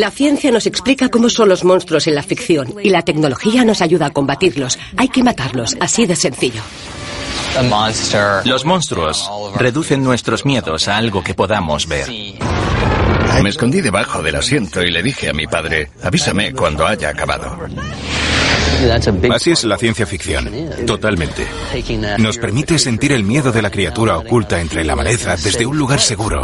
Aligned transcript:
La 0.00 0.10
ciencia 0.10 0.50
nos 0.50 0.64
explica 0.64 1.10
cómo 1.10 1.28
son 1.28 1.50
los 1.50 1.62
monstruos 1.62 2.06
en 2.06 2.14
la 2.14 2.22
ficción 2.22 2.74
y 2.82 2.88
la 2.88 3.02
tecnología 3.02 3.66
nos 3.66 3.82
ayuda 3.82 4.06
a 4.06 4.10
combatirlos. 4.10 4.78
Hay 4.96 5.08
que 5.08 5.22
matarlos, 5.22 5.76
así 5.78 6.06
de 6.06 6.16
sencillo. 6.16 6.62
Los 8.46 8.64
monstruos 8.64 9.30
reducen 9.56 10.02
nuestros 10.02 10.46
miedos 10.46 10.88
a 10.88 10.96
algo 10.96 11.22
que 11.22 11.34
podamos 11.34 11.86
ver. 11.86 12.08
Me 13.42 13.50
escondí 13.50 13.82
debajo 13.82 14.22
del 14.22 14.36
asiento 14.36 14.82
y 14.82 14.90
le 14.90 15.02
dije 15.02 15.28
a 15.28 15.34
mi 15.34 15.46
padre, 15.46 15.90
avísame 16.02 16.54
cuando 16.54 16.86
haya 16.86 17.10
acabado. 17.10 17.58
Así 19.30 19.50
es 19.50 19.64
la 19.64 19.76
ciencia 19.76 20.06
ficción, 20.06 20.50
totalmente. 20.86 21.46
Nos 22.18 22.38
permite 22.38 22.78
sentir 22.78 23.12
el 23.12 23.24
miedo 23.24 23.52
de 23.52 23.62
la 23.62 23.70
criatura 23.70 24.16
oculta 24.16 24.60
entre 24.60 24.84
la 24.84 24.96
maleza 24.96 25.36
desde 25.36 25.66
un 25.66 25.76
lugar 25.76 26.00
seguro. 26.00 26.42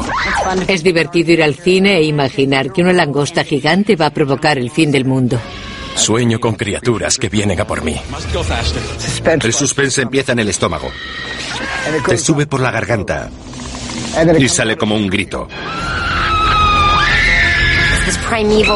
Es 0.68 0.82
divertido 0.82 1.32
ir 1.32 1.42
al 1.42 1.54
cine 1.54 1.96
e 1.96 2.04
imaginar 2.04 2.72
que 2.72 2.82
una 2.82 2.92
langosta 2.92 3.44
gigante 3.44 3.96
va 3.96 4.06
a 4.06 4.10
provocar 4.10 4.58
el 4.58 4.70
fin 4.70 4.92
del 4.92 5.04
mundo. 5.04 5.40
Sueño 5.94 6.38
con 6.38 6.54
criaturas 6.54 7.16
que 7.16 7.30
vienen 7.30 7.58
a 7.60 7.66
por 7.66 7.82
mí. 7.82 7.96
El 9.42 9.52
suspense 9.52 10.02
empieza 10.02 10.32
en 10.32 10.40
el 10.40 10.48
estómago. 10.50 10.90
Te 12.06 12.18
sube 12.18 12.46
por 12.46 12.60
la 12.60 12.70
garganta. 12.70 13.30
Y 14.38 14.48
sale 14.48 14.76
como 14.76 14.94
un 14.94 15.08
grito. 15.08 15.48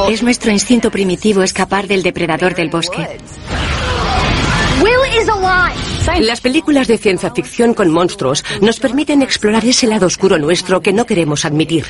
Es 0.08 0.22
nuestro 0.22 0.50
instinto 0.50 0.90
primitivo 0.90 1.42
escapar 1.42 1.86
del 1.86 2.02
depredador 2.02 2.54
del 2.54 2.70
bosque. 2.70 3.18
Las 6.20 6.40
películas 6.40 6.88
de 6.88 6.98
ciencia 6.98 7.30
ficción 7.30 7.74
con 7.74 7.90
monstruos 7.90 8.44
nos 8.60 8.78
permiten 8.78 9.22
explorar 9.22 9.64
ese 9.64 9.86
lado 9.86 10.06
oscuro 10.06 10.38
nuestro 10.38 10.80
que 10.80 10.92
no 10.92 11.06
queremos 11.06 11.44
admitir. 11.44 11.86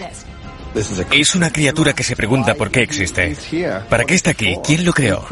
Es 1.11 1.35
una 1.35 1.51
criatura 1.53 1.93
que 1.93 2.05
se 2.05 2.15
pregunta 2.15 2.55
por 2.55 2.71
qué 2.71 2.83
existe. 2.83 3.37
¿Para 3.89 4.05
qué 4.05 4.15
está 4.15 4.31
aquí? 4.31 4.57
¿Quién 4.65 4.85
lo 4.85 4.93
creó? 4.93 5.27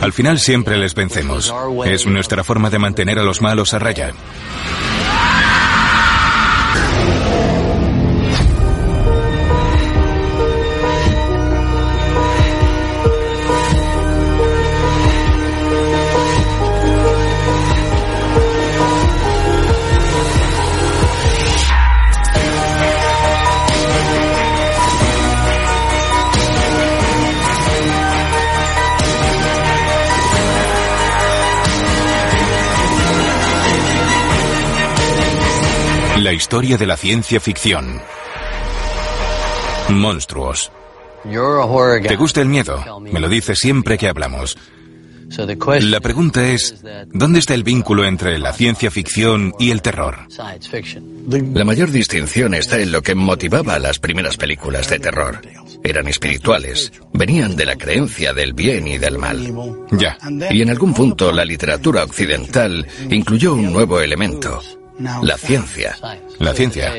Al 0.00 0.12
final 0.12 0.38
siempre 0.38 0.76
les 0.76 0.94
vencemos. 0.94 1.52
Es 1.84 2.06
nuestra 2.06 2.44
forma 2.44 2.70
de 2.70 2.78
mantener 2.78 3.18
a 3.18 3.24
los 3.24 3.42
malos 3.42 3.74
a 3.74 3.78
raya. 3.78 4.12
Historia 36.56 36.78
de 36.78 36.86
la 36.86 36.96
ciencia 36.96 37.38
ficción. 37.38 38.00
Monstruos. 39.90 40.72
¿Te 41.22 42.16
gusta 42.16 42.40
el 42.40 42.48
miedo? 42.48 42.82
Me 43.02 43.20
lo 43.20 43.28
dices 43.28 43.58
siempre 43.58 43.98
que 43.98 44.08
hablamos. 44.08 44.56
La 45.82 46.00
pregunta 46.00 46.48
es, 46.48 46.82
¿dónde 47.12 47.40
está 47.40 47.52
el 47.52 47.62
vínculo 47.62 48.06
entre 48.06 48.38
la 48.38 48.54
ciencia 48.54 48.90
ficción 48.90 49.52
y 49.58 49.70
el 49.70 49.82
terror? 49.82 50.28
La 51.52 51.64
mayor 51.66 51.90
distinción 51.90 52.54
está 52.54 52.78
en 52.78 52.90
lo 52.90 53.02
que 53.02 53.14
motivaba 53.14 53.74
a 53.74 53.78
las 53.78 53.98
primeras 53.98 54.38
películas 54.38 54.88
de 54.88 54.98
terror. 54.98 55.42
Eran 55.84 56.08
espirituales, 56.08 56.90
venían 57.12 57.54
de 57.54 57.66
la 57.66 57.76
creencia 57.76 58.32
del 58.32 58.54
bien 58.54 58.88
y 58.88 58.96
del 58.96 59.18
mal. 59.18 59.52
Ya. 59.90 60.16
Y 60.50 60.62
en 60.62 60.70
algún 60.70 60.94
punto 60.94 61.32
la 61.32 61.44
literatura 61.44 62.02
occidental 62.02 62.86
incluyó 63.10 63.52
un 63.52 63.74
nuevo 63.74 64.00
elemento, 64.00 64.62
la 64.98 65.36
ciencia. 65.36 65.96
La 66.38 66.54
ciencia. 66.54 66.92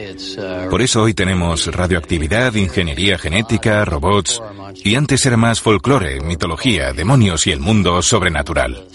Por 0.69 0.81
eso 0.81 1.03
hoy 1.03 1.13
tenemos 1.13 1.68
radioactividad, 1.68 2.53
ingeniería 2.56 3.18
genética, 3.18 3.85
robots. 3.85 4.41
Y 4.84 4.96
antes 4.96 5.25
era 5.25 5.38
más 5.38 5.62
folclore, 5.62 6.22
mitología, 6.22 6.94
demonios 6.94 7.47
y 7.47 7.52
el 7.52 7.59
mundo 7.59 8.02
sobrenatural. 8.02 8.88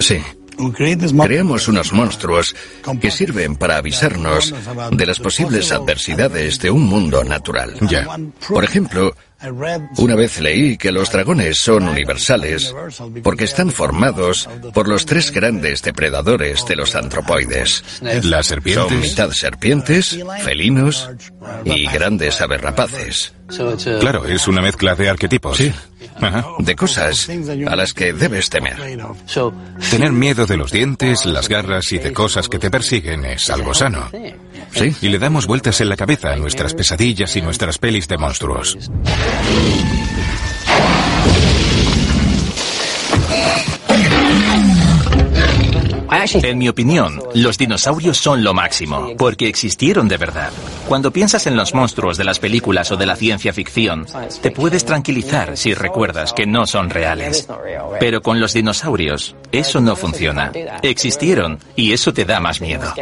Sí. 0.00 0.22
Creamos 1.22 1.68
unos 1.68 1.92
monstruos 1.92 2.54
que 3.00 3.10
sirven 3.10 3.56
para 3.56 3.76
avisarnos 3.76 4.54
de 4.92 5.06
las 5.06 5.20
posibles 5.20 5.72
adversidades 5.72 6.58
de 6.58 6.70
un 6.70 6.84
mundo 6.84 7.24
natural. 7.24 7.74
Ya. 7.82 8.06
Por 8.48 8.64
ejemplo, 8.64 9.14
una 9.98 10.14
vez 10.14 10.40
leí 10.40 10.78
que 10.78 10.92
los 10.92 11.12
dragones 11.12 11.58
son 11.58 11.88
universales 11.88 12.74
porque 13.22 13.44
están 13.44 13.70
formados 13.70 14.48
por 14.72 14.88
los 14.88 15.04
tres 15.04 15.30
grandes 15.30 15.82
depredadores 15.82 16.64
de 16.66 16.76
los 16.76 16.94
antropoides. 16.94 17.84
Las 18.22 18.46
serpientes. 18.46 18.88
Son 18.88 19.00
mitad 19.00 19.30
serpientes, 19.32 20.18
felinos 20.42 21.10
y 21.64 21.86
grandes 21.86 22.40
aberrapaces. 22.40 23.34
Claro, 24.00 24.24
es 24.26 24.48
una 24.48 24.62
mezcla 24.62 24.94
de 24.94 25.08
arquetipos. 25.08 25.58
Sí. 25.58 25.72
De 26.58 26.76
cosas 26.76 27.28
a 27.66 27.76
las 27.76 27.92
que 27.92 28.12
debes 28.12 28.50
temer. 28.50 28.76
Tener 29.90 30.12
miedo 30.12 30.46
de 30.46 30.56
los 30.56 30.70
dientes, 30.70 31.26
las 31.26 31.48
garras 31.48 31.92
y 31.92 31.98
de 31.98 32.12
cosas 32.12 32.48
que 32.48 32.58
te 32.58 32.70
persiguen 32.70 33.24
es 33.24 33.50
algo 33.50 33.74
sano. 33.74 34.10
Sí. 34.72 34.94
Y 35.02 35.08
le 35.08 35.18
damos 35.18 35.46
vueltas 35.46 35.80
en 35.80 35.88
la 35.88 35.96
cabeza 35.96 36.32
a 36.32 36.36
nuestras 36.36 36.74
pesadillas 36.74 37.36
y 37.36 37.42
nuestras 37.42 37.78
pelis 37.78 38.08
de 38.08 38.18
monstruos. 38.18 38.76
En 46.42 46.58
mi 46.58 46.68
opinión, 46.68 47.22
los 47.34 47.58
dinosaurios 47.58 48.16
son 48.16 48.42
lo 48.42 48.54
máximo, 48.54 49.12
porque 49.18 49.48
existieron 49.48 50.08
de 50.08 50.16
verdad. 50.16 50.50
Cuando 50.88 51.10
piensas 51.10 51.46
en 51.46 51.56
los 51.56 51.74
monstruos 51.74 52.16
de 52.16 52.24
las 52.24 52.38
películas 52.38 52.90
o 52.90 52.96
de 52.96 53.06
la 53.06 53.16
ciencia 53.16 53.52
ficción, 53.52 54.06
te 54.40 54.50
puedes 54.50 54.84
tranquilizar 54.84 55.56
si 55.56 55.74
recuerdas 55.74 56.32
que 56.32 56.46
no 56.46 56.66
son 56.66 56.88
reales. 56.90 57.46
Pero 58.00 58.22
con 58.22 58.40
los 58.40 58.54
dinosaurios, 58.54 59.36
eso 59.52 59.80
no 59.80 59.94
funciona. 59.94 60.52
Existieron 60.82 61.58
y 61.74 61.92
eso 61.92 62.14
te 62.14 62.24
da 62.24 62.40
más 62.40 62.60
miedo. 62.60 62.94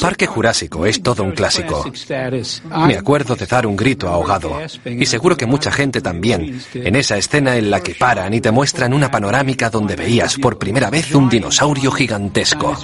Parque 0.00 0.26
Jurásico 0.26 0.86
es 0.86 1.02
todo 1.02 1.22
un 1.22 1.32
clásico. 1.32 1.84
Me 2.86 2.96
acuerdo 2.96 3.34
de 3.34 3.46
dar 3.46 3.66
un 3.66 3.76
grito 3.76 4.08
ahogado. 4.08 4.58
Y 4.84 5.06
seguro 5.06 5.36
que 5.36 5.46
mucha 5.46 5.70
gente 5.70 6.00
también. 6.00 6.60
En 6.74 6.96
esa 6.96 7.16
escena 7.16 7.56
en 7.56 7.70
la 7.70 7.80
que 7.80 7.94
paran 7.94 8.32
y 8.34 8.40
te 8.40 8.50
muestran 8.50 8.94
una 8.94 9.10
panorámica 9.10 9.70
donde 9.70 9.96
veías 9.96 10.36
por 10.36 10.58
primera 10.58 10.90
vez 10.90 11.14
un 11.14 11.28
dinosaurio 11.28 11.90
gigantesco. 11.90 12.76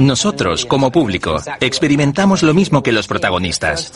Nosotros, 0.00 0.66
como 0.66 0.90
público, 0.90 1.36
experimentamos 1.60 2.42
lo 2.42 2.54
mismo 2.54 2.82
que 2.82 2.90
los 2.90 3.06
protagonistas. 3.06 3.92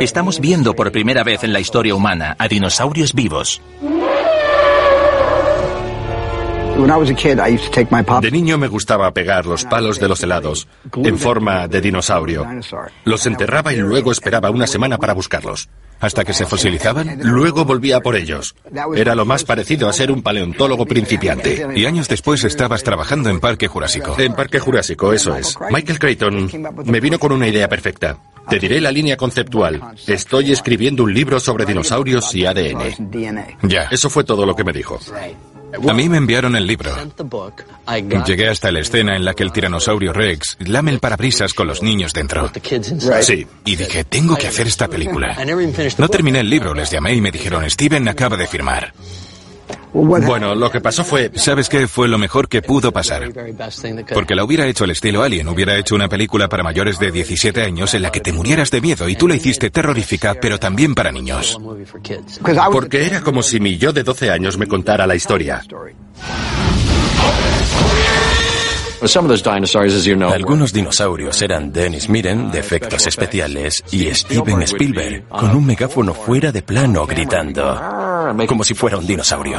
Estamos 0.00 0.40
viendo 0.40 0.74
por 0.74 0.90
primera 0.90 1.22
vez 1.22 1.44
en 1.44 1.52
la 1.52 1.60
historia 1.60 1.94
humana 1.94 2.34
a 2.38 2.48
dinosaurios 2.48 3.12
vivos. 3.12 3.60
De 8.20 8.30
niño 8.30 8.58
me 8.58 8.68
gustaba 8.68 9.12
pegar 9.12 9.46
los 9.46 9.64
palos 9.64 10.00
de 10.00 10.08
los 10.08 10.22
helados 10.22 10.66
en 10.96 11.18
forma 11.18 11.68
de 11.68 11.80
dinosaurio. 11.80 12.46
Los 13.04 13.26
enterraba 13.26 13.72
y 13.72 13.76
luego 13.76 14.10
esperaba 14.10 14.50
una 14.50 14.66
semana 14.66 14.98
para 14.98 15.12
buscarlos. 15.12 15.68
¿Hasta 16.00 16.24
que 16.24 16.32
se 16.32 16.46
fosilizaban? 16.46 17.20
Luego 17.22 17.64
volvía 17.64 18.00
por 18.00 18.16
ellos. 18.16 18.56
Era 18.96 19.14
lo 19.14 19.24
más 19.24 19.44
parecido 19.44 19.88
a 19.88 19.92
ser 19.92 20.10
un 20.10 20.22
paleontólogo 20.22 20.84
principiante. 20.84 21.68
Y 21.76 21.86
años 21.86 22.08
después 22.08 22.42
estabas 22.42 22.82
trabajando 22.82 23.30
en 23.30 23.38
Parque 23.38 23.68
Jurásico. 23.68 24.16
En 24.18 24.34
Parque 24.34 24.58
Jurásico, 24.58 25.12
eso 25.12 25.36
es. 25.36 25.56
Michael 25.70 25.98
Creighton 26.00 26.50
me 26.86 27.00
vino 27.00 27.20
con 27.20 27.30
una 27.30 27.46
idea 27.46 27.68
perfecta. 27.68 28.18
Te 28.48 28.58
diré 28.58 28.80
la 28.80 28.90
línea 28.90 29.16
conceptual. 29.16 29.80
Estoy 30.06 30.50
escribiendo 30.50 31.04
un 31.04 31.14
libro 31.14 31.38
sobre 31.38 31.66
dinosaurios 31.66 32.34
y 32.34 32.46
ADN. 32.46 33.10
Ya. 33.62 33.82
Eso 33.90 34.10
fue 34.10 34.24
todo 34.24 34.44
lo 34.44 34.56
que 34.56 34.64
me 34.64 34.72
dijo. 34.72 34.98
A 35.88 35.94
mí 35.94 36.08
me 36.08 36.16
enviaron 36.18 36.56
el 36.56 36.66
libro. 36.66 36.94
Llegué 38.26 38.48
hasta 38.48 38.70
la 38.70 38.80
escena 38.80 39.16
en 39.16 39.24
la 39.24 39.34
que 39.34 39.42
el 39.42 39.52
tiranosaurio 39.52 40.12
Rex 40.12 40.56
lame 40.60 40.90
el 40.90 41.00
parabrisas 41.00 41.54
con 41.54 41.66
los 41.66 41.82
niños 41.82 42.12
dentro. 42.12 42.50
Sí. 43.22 43.46
Y 43.64 43.76
dije, 43.76 44.04
tengo 44.04 44.36
que 44.36 44.46
hacer 44.48 44.66
esta 44.66 44.88
película. 44.88 45.36
No 45.98 46.08
terminé 46.08 46.40
el 46.40 46.50
libro, 46.50 46.74
les 46.74 46.90
llamé 46.90 47.14
y 47.14 47.20
me 47.20 47.30
dijeron, 47.30 47.68
Steven 47.68 48.08
acaba 48.08 48.36
de 48.36 48.46
firmar. 48.46 48.92
Bueno, 49.92 50.54
lo 50.54 50.70
que 50.70 50.80
pasó 50.80 51.04
fue... 51.04 51.30
¿Sabes 51.34 51.68
qué 51.68 51.86
fue 51.86 52.08
lo 52.08 52.18
mejor 52.18 52.48
que 52.48 52.62
pudo 52.62 52.92
pasar? 52.92 53.30
Porque 54.14 54.34
la 54.34 54.44
hubiera 54.44 54.66
hecho 54.66 54.84
el 54.84 54.90
estilo 54.90 55.22
Alien, 55.22 55.48
hubiera 55.48 55.76
hecho 55.76 55.94
una 55.94 56.08
película 56.08 56.48
para 56.48 56.62
mayores 56.62 56.98
de 56.98 57.10
17 57.10 57.62
años 57.62 57.94
en 57.94 58.02
la 58.02 58.10
que 58.10 58.20
te 58.20 58.32
murieras 58.32 58.70
de 58.70 58.80
miedo 58.80 59.08
y 59.08 59.16
tú 59.16 59.28
la 59.28 59.36
hiciste 59.36 59.70
terrorífica, 59.70 60.34
pero 60.40 60.58
también 60.58 60.94
para 60.94 61.12
niños. 61.12 61.58
Porque 62.72 63.06
era 63.06 63.20
como 63.20 63.42
si 63.42 63.60
mi 63.60 63.76
yo 63.76 63.92
de 63.92 64.02
12 64.02 64.30
años 64.30 64.56
me 64.56 64.66
contara 64.66 65.06
la 65.06 65.14
historia. 65.14 65.62
Algunos 70.32 70.72
dinosaurios 70.72 71.42
eran 71.42 71.72
Dennis 71.72 72.08
Miren, 72.08 72.52
de 72.52 72.60
efectos 72.60 73.04
especiales, 73.08 73.82
y 73.90 74.04
Steven 74.14 74.62
Spielberg, 74.62 75.26
con 75.28 75.56
un 75.56 75.66
megáfono 75.66 76.14
fuera 76.14 76.52
de 76.52 76.62
plano 76.62 77.04
gritando, 77.04 77.80
como 78.46 78.64
si 78.64 78.74
fuera 78.74 78.96
un 78.98 79.06
dinosaurio. 79.06 79.58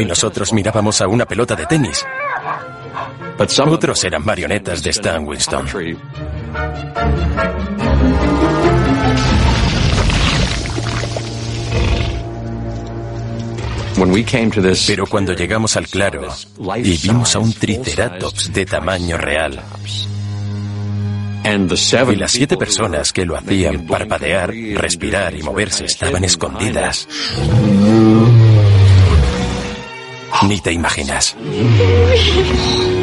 Y 0.00 0.04
nosotros 0.04 0.52
mirábamos 0.52 1.00
a 1.00 1.08
una 1.08 1.24
pelota 1.26 1.54
de 1.54 1.66
tenis. 1.66 2.04
Otros 3.66 4.04
eran 4.04 4.24
marionetas 4.24 4.82
de 4.82 4.90
Stan 4.90 5.26
Winston. 5.26 5.66
Pero 14.86 15.06
cuando 15.06 15.32
llegamos 15.32 15.76
al 15.76 15.86
claro 15.86 16.28
y 16.76 16.96
vimos 16.98 17.34
a 17.36 17.38
un 17.38 17.52
triceratops 17.52 18.52
de 18.52 18.66
tamaño 18.66 19.16
real, 19.16 19.60
y 21.46 22.16
las 22.16 22.32
siete 22.32 22.56
personas 22.56 23.12
que 23.12 23.26
lo 23.26 23.36
hacían 23.36 23.86
parpadear, 23.86 24.50
respirar 24.50 25.34
y 25.34 25.42
moverse 25.42 25.84
estaban 25.84 26.24
escondidas. 26.24 27.06
Ni 30.48 30.60
te 30.60 30.72
imaginas. 30.72 31.36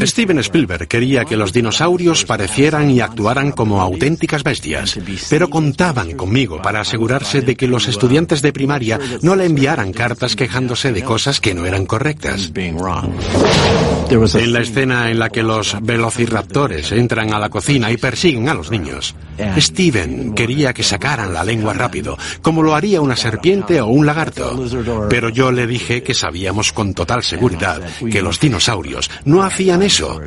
Steven 0.00 0.38
Spielberg 0.38 0.88
quería 0.88 1.24
que 1.26 1.36
los 1.36 1.52
dinosaurios 1.52 2.24
parecieran 2.24 2.90
y 2.90 3.00
actuaran 3.00 3.52
como 3.52 3.82
auténticas 3.82 4.42
bestias, 4.42 4.98
pero 5.28 5.50
contaban 5.50 6.12
conmigo 6.12 6.62
para 6.62 6.80
asegurarse 6.80 7.42
de 7.42 7.56
que 7.56 7.68
los 7.68 7.88
estudiantes 7.88 8.40
de 8.40 8.52
primaria 8.52 8.98
no 9.20 9.36
le 9.36 9.44
enviaran 9.44 9.92
cartas 9.92 10.34
quejándose 10.34 10.92
de 10.92 11.02
cosas 11.02 11.40
que 11.40 11.54
no 11.54 11.66
eran 11.66 11.84
correctas. 11.84 12.52
En 12.54 14.52
la 14.52 14.60
escena 14.60 15.10
en 15.10 15.18
la 15.18 15.28
que 15.30 15.42
los 15.42 15.76
velociraptores 15.82 16.92
entran 16.92 17.32
a 17.34 17.38
la 17.38 17.50
cocina 17.50 17.90
y 17.90 17.96
persiguen 17.96 18.48
a 18.48 18.54
los 18.54 18.70
niños, 18.70 19.14
Steven 19.58 20.34
quería 20.34 20.72
que 20.72 20.82
sacaran 20.82 21.34
la 21.34 21.44
lengua 21.44 21.74
rápido, 21.74 22.16
como 22.40 22.62
lo 22.62 22.74
haría 22.74 23.00
una 23.00 23.16
serpiente 23.16 23.80
o 23.80 23.86
un 23.86 24.06
lagarto. 24.06 24.64
Pero 25.08 25.28
yo 25.28 25.52
le 25.52 25.66
dije 25.66 26.02
que 26.02 26.14
sabíamos 26.14 26.72
con 26.72 26.94
total 26.94 27.22
seguridad 27.22 27.80
que 28.10 28.22
los 28.22 28.40
dinosaurios 28.40 29.10
no 29.24 29.42
hacían 29.42 29.81
eso. 29.82 30.20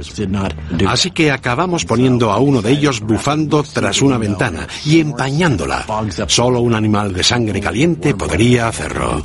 Así 0.88 1.12
que 1.12 1.32
acabamos 1.32 1.86
poniendo 1.86 2.32
a 2.32 2.40
uno 2.40 2.62
de 2.62 2.72
ellos 2.72 3.02
bufando 3.02 3.64
tras 3.64 4.02
una 4.02 4.18
ventana 4.18 4.68
y 4.86 5.00
empañándola. 5.00 5.86
Solo 6.28 6.60
un 6.62 6.76
animal 6.76 7.14
de 7.14 7.24
sangre 7.24 7.60
caliente 7.62 8.14
podría 8.14 8.68
hacerlo. 8.68 9.22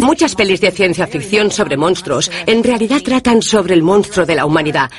Muchas 0.00 0.34
pelis 0.34 0.60
de 0.60 0.70
ciencia 0.70 1.06
ficción 1.06 1.50
sobre 1.50 1.76
monstruos 1.76 2.30
en 2.46 2.64
realidad 2.64 3.00
tratan 3.02 3.42
sobre 3.42 3.74
el 3.74 3.82
monstruo 3.82 4.26
de 4.26 4.34
la 4.34 4.46
humanidad. 4.46 4.90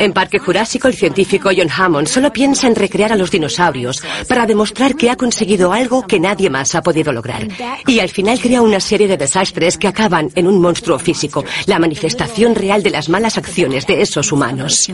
En 0.00 0.12
Parque 0.12 0.38
Jurásico, 0.38 0.88
el 0.88 0.94
científico 0.94 1.50
John 1.56 1.70
Hammond 1.70 2.08
solo 2.08 2.32
piensa 2.32 2.66
en 2.66 2.74
recrear 2.74 3.12
a 3.12 3.16
los 3.16 3.30
dinosaurios 3.30 4.02
para 4.28 4.46
demostrar 4.46 4.96
que 4.96 5.10
ha 5.10 5.16
conseguido 5.16 5.72
algo 5.72 6.06
que 6.06 6.18
nadie 6.18 6.50
más 6.50 6.74
ha 6.74 6.82
podido 6.82 7.12
lograr. 7.12 7.46
Y 7.86 8.00
al 8.00 8.08
final 8.08 8.40
crea 8.40 8.62
una 8.62 8.80
serie 8.80 9.06
de 9.06 9.16
desastres 9.16 9.78
que 9.78 9.88
acaban 9.88 10.30
en 10.34 10.46
un 10.46 10.60
monstruo 10.60 10.98
físico, 10.98 11.44
la 11.66 11.78
manifestación 11.78 12.54
real 12.54 12.82
de 12.82 12.90
las 12.90 13.08
malas 13.08 13.38
acciones 13.38 13.86
de 13.86 14.02
esos 14.02 14.32
humanos. 14.32 14.90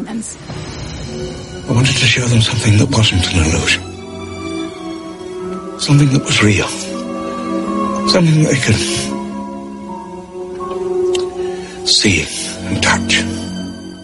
Something 5.80 6.10
that 6.10 6.22
was 6.26 6.42
real. 6.42 6.68
Something 8.06 8.44
that 8.44 9.09
see 11.84 12.24
and 12.68 12.82
touch. 12.82 13.24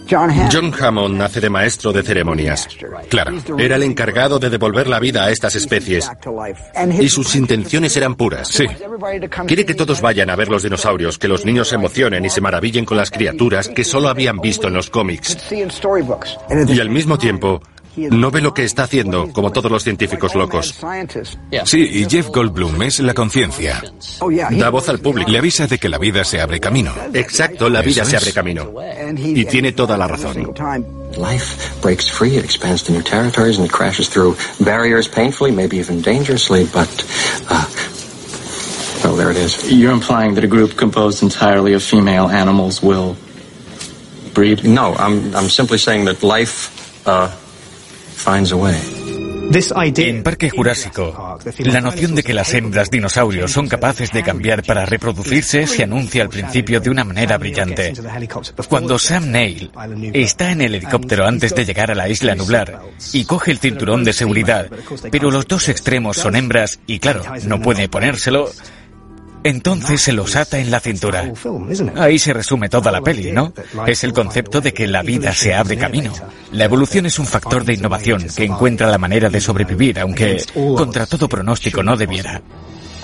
John 0.07 0.73
Hammond 0.73 1.17
nace 1.17 1.41
de 1.41 1.49
maestro 1.49 1.91
de 1.91 2.01
ceremonias. 2.01 2.67
Claro, 3.09 3.33
era 3.57 3.75
el 3.75 3.83
encargado 3.83 4.39
de 4.39 4.49
devolver 4.49 4.87
la 4.87 4.99
vida 4.99 5.25
a 5.25 5.31
estas 5.31 5.55
especies. 5.55 6.09
Y 6.99 7.09
sus 7.09 7.35
intenciones 7.35 7.97
eran 7.97 8.15
puras. 8.15 8.47
Sí. 8.47 8.65
Quiere 9.47 9.65
que 9.65 9.73
todos 9.73 9.99
vayan 9.99 10.29
a 10.29 10.35
ver 10.37 10.47
los 10.47 10.63
dinosaurios, 10.63 11.17
que 11.17 11.27
los 11.27 11.45
niños 11.45 11.67
se 11.69 11.75
emocionen 11.75 12.23
y 12.23 12.29
se 12.29 12.39
maravillen 12.39 12.85
con 12.85 12.95
las 12.95 13.11
criaturas 13.11 13.67
que 13.67 13.83
solo 13.83 14.07
habían 14.07 14.39
visto 14.39 14.67
en 14.67 14.75
los 14.75 14.89
cómics. 14.89 15.37
Y 15.51 16.79
al 16.79 16.89
mismo 16.89 17.17
tiempo, 17.17 17.61
no 17.97 18.31
ve 18.31 18.41
lo 18.41 18.53
que 18.53 18.63
está 18.63 18.83
haciendo, 18.83 19.31
como 19.31 19.51
todos 19.51 19.71
los 19.71 19.83
científicos 19.83 20.35
locos. 20.35 20.75
Sí, 21.65 21.79
y 21.79 22.09
Jeff 22.09 22.27
Goldblum 22.27 22.81
es 22.83 22.99
la 22.99 23.13
conciencia. 23.13 23.81
Da 24.51 24.69
voz 24.69 24.89
al 24.89 24.99
público. 24.99 25.29
Le 25.29 25.39
avisa 25.39 25.67
de 25.67 25.77
que 25.77 25.89
la 25.89 25.97
vida 25.97 26.23
se 26.23 26.39
abre 26.39 26.59
camino. 26.59 26.93
Exacto, 27.13 27.69
la 27.69 27.81
vida 27.81 28.05
se 28.05 28.17
abre 28.17 28.31
camino. 28.31 28.71
Y 29.17 29.45
tiene 29.45 29.71
toda 29.71 29.97
la 29.97 30.07
razón. 30.07 30.53
Life 31.17 31.81
breaks 31.81 32.11
free, 32.11 32.37
it 32.37 32.43
expands 32.43 32.83
to 32.83 32.91
new 32.91 33.01
territories 33.01 33.57
and 33.57 33.65
it 33.65 33.71
crashes 33.71 34.09
through 34.09 34.35
barriers 34.59 35.07
painfully, 35.07 35.51
maybe 35.51 35.77
even 35.77 36.01
dangerously, 36.01 36.65
but 36.65 36.89
uh, 37.49 37.65
well, 39.03 39.15
there 39.15 39.31
it 39.31 39.37
is. 39.37 39.71
You're 39.71 39.93
implying 39.93 40.35
that 40.35 40.43
a 40.43 40.47
group 40.47 40.75
composed 40.75 41.23
entirely 41.23 41.73
of 41.73 41.81
female 41.81 42.27
animals 42.27 42.83
will 42.83 43.15
breed? 44.37 44.63
No, 44.63 44.93
I'm, 44.93 45.35
I'm 45.35 45.49
simply 45.49 45.79
saying 45.79 46.05
that 46.05 46.21
life 46.21 46.69
uh, 47.07 47.35
en 49.95 50.23
Parque 50.23 50.49
Jurásico, 50.49 51.39
la 51.59 51.79
noción 51.79 52.15
de 52.15 52.23
que 52.23 52.33
las 52.33 52.53
hembras 52.53 52.89
dinosaurios 52.89 53.51
son 53.51 53.67
capaces 53.67 54.11
de 54.11 54.21
cambiar 54.21 54.61
para 54.63 54.85
reproducirse 54.85 55.65
se 55.67 55.83
anuncia 55.83 56.21
al 56.21 56.29
principio 56.29 56.81
de 56.81 56.89
una 56.89 57.05
manera 57.05 57.37
brillante. 57.37 57.93
Cuando 58.67 58.99
Sam 58.99 59.31
Neill 59.31 59.71
está 60.13 60.51
en 60.51 60.61
el 60.61 60.75
helicóptero 60.75 61.25
antes 61.25 61.55
de 61.55 61.65
llegar 61.65 61.91
a 61.91 61.95
la 61.95 62.09
isla 62.09 62.35
nublar 62.35 62.81
y 63.13 63.23
coge 63.23 63.51
el 63.51 63.59
cinturón 63.59 64.03
de 64.03 64.13
seguridad, 64.13 64.69
pero 65.11 65.31
los 65.31 65.47
dos 65.47 65.69
extremos 65.69 66.17
son 66.17 66.35
hembras 66.35 66.79
y 66.85 66.99
claro, 66.99 67.23
no 67.45 67.61
puede 67.61 67.87
ponérselo, 67.87 68.51
entonces 69.47 70.01
se 70.01 70.13
los 70.13 70.35
ata 70.35 70.59
en 70.59 70.71
la 70.71 70.79
cintura. 70.79 71.31
Ahí 71.95 72.19
se 72.19 72.33
resume 72.33 72.69
toda 72.69 72.91
la 72.91 73.01
peli, 73.01 73.31
¿no? 73.31 73.53
Es 73.85 74.03
el 74.03 74.13
concepto 74.13 74.61
de 74.61 74.73
que 74.73 74.87
la 74.87 75.03
vida 75.03 75.33
se 75.33 75.53
abre 75.53 75.77
camino. 75.77 76.13
La 76.51 76.65
evolución 76.65 77.05
es 77.05 77.19
un 77.19 77.25
factor 77.25 77.63
de 77.63 77.73
innovación 77.73 78.27
que 78.35 78.45
encuentra 78.45 78.87
la 78.87 78.97
manera 78.97 79.29
de 79.29 79.41
sobrevivir, 79.41 79.99
aunque 79.99 80.43
contra 80.53 81.05
todo 81.05 81.29
pronóstico 81.29 81.83
no 81.83 81.95
debiera. 81.95 82.41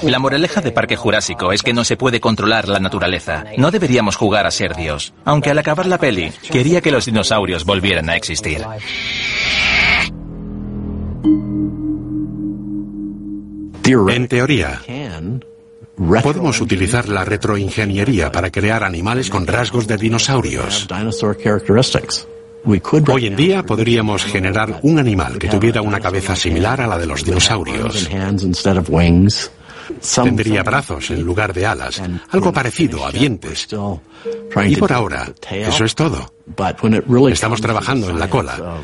La 0.02 0.20
moraleja 0.20 0.60
de 0.60 0.72
Parque 0.72 0.98
Jurásico 0.98 1.54
es 1.54 1.64
que 1.64 1.72
no 1.72 1.86
se 1.86 1.96
puede 1.96 2.20
controlar 2.20 2.68
la 2.68 2.80
naturaleza. 2.80 3.46
No 3.58 3.72
deberíamos 3.72 4.18
jugar 4.18 4.46
a 4.46 4.52
ser 4.52 4.76
Dios. 4.76 5.14
Aunque 5.24 5.50
al 5.50 5.58
acabar 5.58 5.86
la 5.86 5.98
peli, 5.98 6.32
quería 6.52 6.82
que 6.82 6.92
los 6.92 7.06
dinosaurios 7.06 7.64
volvieran 7.64 8.10
a 8.10 8.18
existir. 8.18 8.66
En 13.86 14.28
teoría, 14.28 14.82
Podemos 16.24 16.60
utilizar 16.62 17.08
la 17.08 17.24
retroingeniería 17.24 18.32
para 18.32 18.52
crear 18.52 18.84
animales 18.84 19.30
con 19.30 19.48
rasgos 19.48 19.88
de 19.88 19.98
dinosaurios. 19.98 20.88
Hoy 22.66 23.26
en 23.26 23.36
día 23.36 23.64
podríamos 23.64 24.24
generar 24.24 24.80
un 24.84 25.00
animal 25.00 25.38
que 25.38 25.50
tuviera 25.50 25.82
una 25.82 26.00
cabeza 26.00 26.36
similar 26.36 26.82
a 26.82 26.88
la 26.88 26.98
de 26.98 27.06
los 27.06 27.24
dinosaurios. 27.24 28.10
Tendría 30.24 30.64
brazos 30.64 31.12
en 31.12 31.22
lugar 31.24 31.54
de 31.54 31.66
alas, 31.66 32.02
algo 32.30 32.54
parecido 32.54 33.06
a 33.06 33.12
dientes. 33.12 33.68
Y 34.66 34.76
por 34.78 34.94
ahora, 34.94 35.32
eso 35.52 35.84
es 35.84 35.94
todo. 35.94 36.34
Estamos 37.30 37.62
trabajando 37.62 38.10
en 38.10 38.20
la 38.20 38.30
cola. 38.30 38.82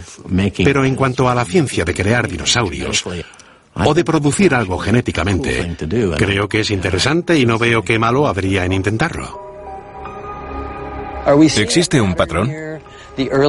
Pero 0.57 0.83
en 0.85 0.95
cuanto 0.95 1.29
a 1.29 1.35
la 1.35 1.45
ciencia 1.45 1.85
de 1.85 1.93
crear 1.93 2.27
dinosaurios, 2.27 3.03
o 3.75 3.93
de 3.93 4.03
producir 4.03 4.53
algo 4.53 4.77
genéticamente. 4.77 5.75
Creo 6.17 6.49
que 6.49 6.61
es 6.61 6.71
interesante 6.71 7.37
y 7.37 7.45
no 7.45 7.57
veo 7.57 7.81
qué 7.81 7.97
malo 7.99 8.27
habría 8.27 8.65
en 8.65 8.73
intentarlo. 8.73 9.49
¿Existe 11.61 12.01
un 12.01 12.15
patrón? 12.15 12.68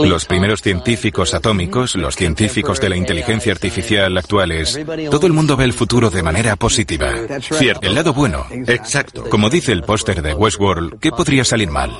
Los 0.04 0.24
primeros 0.24 0.62
científicos 0.62 1.34
atómicos, 1.34 1.94
los 1.94 2.16
científicos 2.16 2.80
de 2.80 2.88
la 2.88 2.96
inteligencia 2.96 3.52
artificial 3.52 4.16
actuales, 4.16 4.78
todo 5.10 5.26
el 5.26 5.32
mundo 5.32 5.56
ve 5.56 5.64
el 5.64 5.72
futuro 5.72 6.10
de 6.10 6.22
manera 6.22 6.56
positiva. 6.56 7.12
Cierto, 7.40 7.86
el 7.86 7.94
lado 7.94 8.12
bueno. 8.12 8.46
Exacto. 8.50 9.24
Como 9.30 9.50
dice 9.50 9.72
el 9.72 9.82
póster 9.82 10.22
de 10.22 10.34
Westworld, 10.34 10.98
¿qué 10.98 11.10
podría 11.10 11.44
salir 11.44 11.70
mal? 11.70 11.90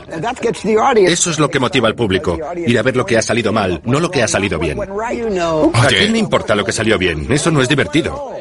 Eso 0.97 1.31
es 1.31 1.39
lo 1.39 1.49
que 1.49 1.61
motiva 1.61 1.89
al 1.89 1.95
público. 1.95 2.39
Ir 2.57 2.79
a 2.79 2.83
ver 2.83 2.97
lo 2.97 3.07
que 3.07 3.17
ha 3.17 3.23
salido 3.23 3.53
mal, 3.53 3.81
no 3.85 4.01
lo 4.01 4.11
que 4.11 4.23
ha 4.23 4.29
salido 4.29 4.59
bien. 4.59 4.79
¿A 4.81 5.87
quién 5.87 6.13
le 6.13 6.19
importa 6.19 6.55
lo 6.55 6.65
que 6.65 6.73
salió 6.73 6.99
bien? 6.99 7.27
Eso 7.31 7.51
no 7.51 7.63
es 7.63 7.69
divertido. 7.69 8.35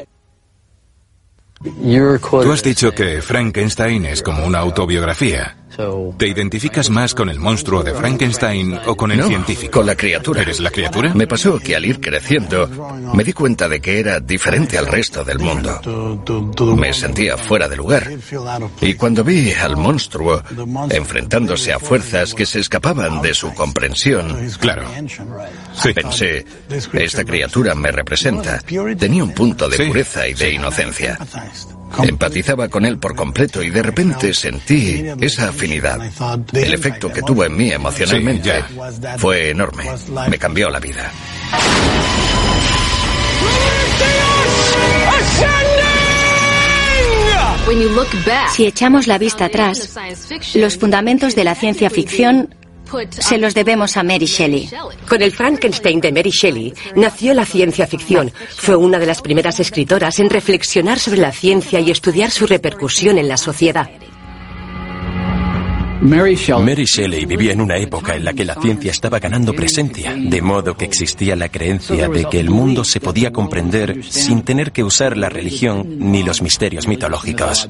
Tú 1.62 2.52
has 2.52 2.62
dicho 2.62 2.90
que 2.92 3.20
Frankenstein 3.20 4.06
es 4.06 4.22
como 4.22 4.46
una 4.46 4.60
autobiografía. 4.60 5.56
¿Te 6.16 6.28
identificas 6.28 6.90
más 6.90 7.14
con 7.14 7.28
el 7.28 7.38
monstruo 7.38 7.82
de 7.82 7.94
Frankenstein 7.94 8.78
o 8.86 8.96
con 8.96 9.12
el 9.12 9.22
científico? 9.24 9.78
Con 9.78 9.86
la 9.86 9.96
criatura. 9.96 10.42
¿Eres 10.42 10.60
la 10.60 10.70
criatura? 10.70 11.14
Me 11.14 11.26
pasó 11.26 11.58
que 11.58 11.76
al 11.76 11.84
ir 11.84 12.00
creciendo 12.00 12.68
me 13.14 13.24
di 13.24 13.32
cuenta 13.32 13.68
de 13.68 13.80
que 13.80 14.00
era 14.00 14.20
diferente 14.20 14.78
al 14.78 14.86
resto 14.86 15.24
del 15.24 15.38
mundo. 15.38 15.80
Me 16.76 16.92
sentía 16.92 17.36
fuera 17.36 17.68
de 17.68 17.76
lugar. 17.76 18.10
Y 18.80 18.94
cuando 18.94 19.24
vi 19.24 19.52
al 19.52 19.76
monstruo 19.76 20.42
enfrentándose 20.90 21.72
a 21.72 21.78
fuerzas 21.78 22.34
que 22.34 22.46
se 22.46 22.60
escapaban 22.60 23.22
de 23.22 23.34
su 23.34 23.52
comprensión, 23.54 24.36
claro. 24.58 24.84
Pensé, 25.94 26.44
esta 26.92 27.24
criatura 27.24 27.74
me 27.74 27.90
representa. 27.90 28.60
Tenía 28.98 29.24
un 29.24 29.32
punto 29.32 29.68
de 29.68 29.86
pureza 29.86 30.28
y 30.28 30.34
de 30.34 30.52
inocencia. 30.52 31.18
Empatizaba 32.02 32.68
con 32.68 32.84
él 32.84 32.98
por 32.98 33.14
completo 33.14 33.62
y 33.62 33.70
de 33.70 33.82
repente 33.82 34.32
sentí 34.34 35.04
esa 35.20 35.48
afinidad. 35.48 36.00
El 36.52 36.74
efecto 36.74 37.12
que 37.12 37.22
tuvo 37.22 37.44
en 37.44 37.56
mí 37.56 37.70
emocionalmente 37.70 38.64
fue 39.18 39.50
enorme. 39.50 39.84
Me 40.28 40.38
cambió 40.38 40.68
la 40.70 40.80
vida. 40.80 41.10
Si 48.52 48.66
echamos 48.66 49.06
la 49.06 49.18
vista 49.18 49.44
atrás, 49.44 49.96
los 50.54 50.76
fundamentos 50.76 51.36
de 51.36 51.44
la 51.44 51.54
ciencia 51.54 51.88
ficción 51.88 52.54
se 53.10 53.38
los 53.38 53.54
debemos 53.54 53.96
a 53.96 54.02
Mary 54.02 54.26
Shelley. 54.26 54.70
Con 55.08 55.22
el 55.22 55.32
Frankenstein 55.32 56.00
de 56.00 56.12
Mary 56.12 56.30
Shelley 56.30 56.74
nació 56.96 57.34
la 57.34 57.44
ciencia 57.44 57.86
ficción. 57.86 58.32
Fue 58.56 58.76
una 58.76 58.98
de 58.98 59.06
las 59.06 59.22
primeras 59.22 59.60
escritoras 59.60 60.18
en 60.18 60.30
reflexionar 60.30 60.98
sobre 60.98 61.20
la 61.20 61.32
ciencia 61.32 61.80
y 61.80 61.90
estudiar 61.90 62.30
su 62.30 62.46
repercusión 62.46 63.18
en 63.18 63.28
la 63.28 63.36
sociedad. 63.36 63.88
Mary 66.00 66.34
Shelley. 66.34 67.26
vivía 67.26 67.52
en 67.52 67.60
una 67.60 67.76
época 67.76 68.16
en 68.16 68.24
la 68.24 68.32
que 68.32 68.44
la 68.44 68.54
ciencia 68.54 68.90
estaba 68.90 69.18
ganando 69.18 69.52
presencia, 69.52 70.14
de 70.16 70.40
modo 70.40 70.76
que 70.76 70.86
existía 70.86 71.36
la 71.36 71.50
creencia 71.50 72.08
de 72.08 72.24
que 72.24 72.40
el 72.40 72.48
mundo 72.48 72.84
se 72.84 73.00
podía 73.00 73.32
comprender 73.32 74.02
sin 74.04 74.42
tener 74.42 74.72
que 74.72 74.82
usar 74.82 75.16
la 75.16 75.28
religión 75.28 75.86
ni 75.98 76.22
los 76.22 76.40
misterios 76.40 76.88
mitológicos. 76.88 77.68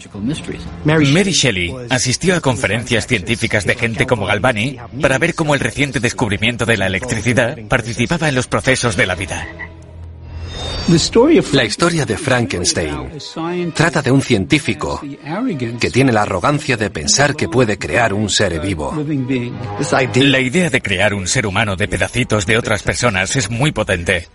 Mary 0.85 1.33
Shelley 1.33 1.75
asistió 1.89 2.37
a 2.37 2.41
conferencias 2.41 3.07
científicas 3.07 3.65
de 3.67 3.75
gente 3.75 4.07
como 4.07 4.27
Galvani 4.27 4.77
para 5.01 5.19
ver 5.19 5.35
cómo 5.35 5.55
el 5.55 5.61
reciente 5.61 5.99
descubrimiento 5.99 6.65
de 6.67 6.77
la 6.77 6.87
electricidad 6.87 7.59
participaba 7.69 8.29
en 8.29 8.37
los 8.37 8.47
procesos 8.47 8.97
de 8.97 9.07
la 9.07 9.17
vida. 9.17 9.49
La 11.53 11.65
historia 11.65 12.05
de 12.05 12.17
Frankenstein 12.17 13.73
trata 13.75 14.03
de 14.03 14.11
un 14.11 14.23
científico 14.23 15.01
que 15.81 15.91
tiene 15.91 16.13
la 16.13 16.23
arrogancia 16.23 16.77
de 16.77 16.91
pensar 16.91 17.37
que 17.37 17.49
puede 17.49 17.79
crear 17.79 18.13
un 18.13 18.29
ser 18.29 18.61
vivo. 18.61 18.95
La 20.15 20.41
idea 20.41 20.71
de 20.71 20.81
crear 20.81 21.15
un 21.15 21.27
ser 21.27 21.47
humano 21.47 21.77
de 21.77 21.89
pedacitos 21.89 22.47
de 22.47 22.59
otras 22.59 22.83
personas 22.83 23.37
es 23.37 23.51
muy 23.51 23.73
potente. 23.73 24.29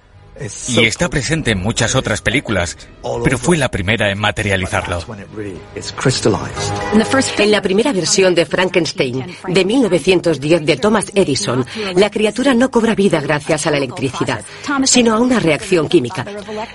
Y 0.68 0.86
está 0.86 1.10
presente 1.10 1.51
en 1.51 1.60
muchas 1.60 1.96
otras 1.96 2.22
películas, 2.22 2.77
pero 3.24 3.38
fue 3.38 3.58
la 3.58 3.70
primera 3.70 4.12
en 4.12 4.20
materializarlo. 4.20 5.00
En 7.38 7.51
la 7.51 7.62
primera 7.62 7.94
versión 7.94 8.36
de 8.36 8.46
Frankenstein, 8.46 9.25
de 9.48 9.65
1910 9.65 10.65
de 10.65 10.77
Thomas 10.77 11.12
Edison, 11.15 11.65
la 11.96 12.10
criatura 12.10 12.54
no 12.54 12.70
cobra 12.70 12.96
vida 12.96 13.22
gracias 13.22 13.65
a 13.65 13.72
la 13.72 13.77
electricidad, 13.77 14.44
sino 14.84 15.13
a 15.13 15.20
una 15.20 15.39
reacción 15.39 15.88
química. 15.88 16.25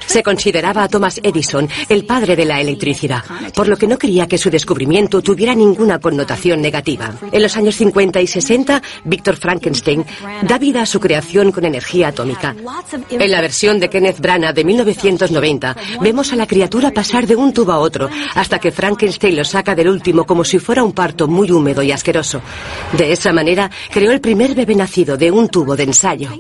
Se 0.07 0.23
consideraba 0.23 0.85
a 0.85 0.88
Thomas 0.88 1.21
Edison 1.23 1.69
el 1.88 2.07
padre 2.07 2.37
de 2.37 2.47
la 2.47 2.61
electricidad, 2.61 3.23
por 3.55 3.69
lo 3.69 3.76
que 3.76 3.87
no 3.87 3.99
quería 3.99 4.26
que 4.26 4.38
su 4.38 4.50
descubrimiento 4.50 5.21
tuviera 5.21 5.55
ninguna 5.55 5.99
connotación 5.99 6.62
negativa. 6.62 7.14
En 7.31 7.43
los 7.43 7.57
años 7.57 7.76
50 7.76 8.21
y 8.23 8.26
60, 8.26 8.83
Víctor 9.05 9.37
Frankenstein 9.37 10.05
da 10.43 10.59
vida 10.59 10.83
a 10.83 10.87
su 10.87 10.99
creación 10.99 11.52
con 11.52 11.67
energía 11.67 12.09
atómica. 12.09 12.55
Versión 13.50 13.80
de 13.80 13.90
Kenneth 13.90 14.21
Branagh 14.21 14.54
de 14.54 14.62
1990, 14.62 15.76
vemos 16.00 16.33
a 16.33 16.37
la 16.37 16.47
criatura 16.47 16.92
pasar 16.92 17.26
de 17.26 17.35
un 17.35 17.52
tubo 17.52 17.73
a 17.73 17.80
otro 17.80 18.09
hasta 18.37 18.61
que 18.61 18.71
Frankenstein 18.71 19.35
lo 19.35 19.45
saca 19.45 19.75
del 19.75 19.88
último 19.88 20.25
como 20.25 20.45
si 20.45 20.61
fuera 20.61 20.85
un 20.85 20.92
parto 20.92 21.26
muy 21.26 21.50
húmedo 21.50 21.83
y 21.83 21.90
asqueroso. 21.90 22.40
De 22.97 23.11
esa 23.11 23.33
manera, 23.33 23.69
creó 23.92 24.12
el 24.12 24.21
primer 24.21 24.54
bebé 24.54 24.76
nacido 24.76 25.16
de 25.16 25.33
un 25.33 25.49
tubo 25.49 25.75
de 25.75 25.83
ensayo. 25.83 26.30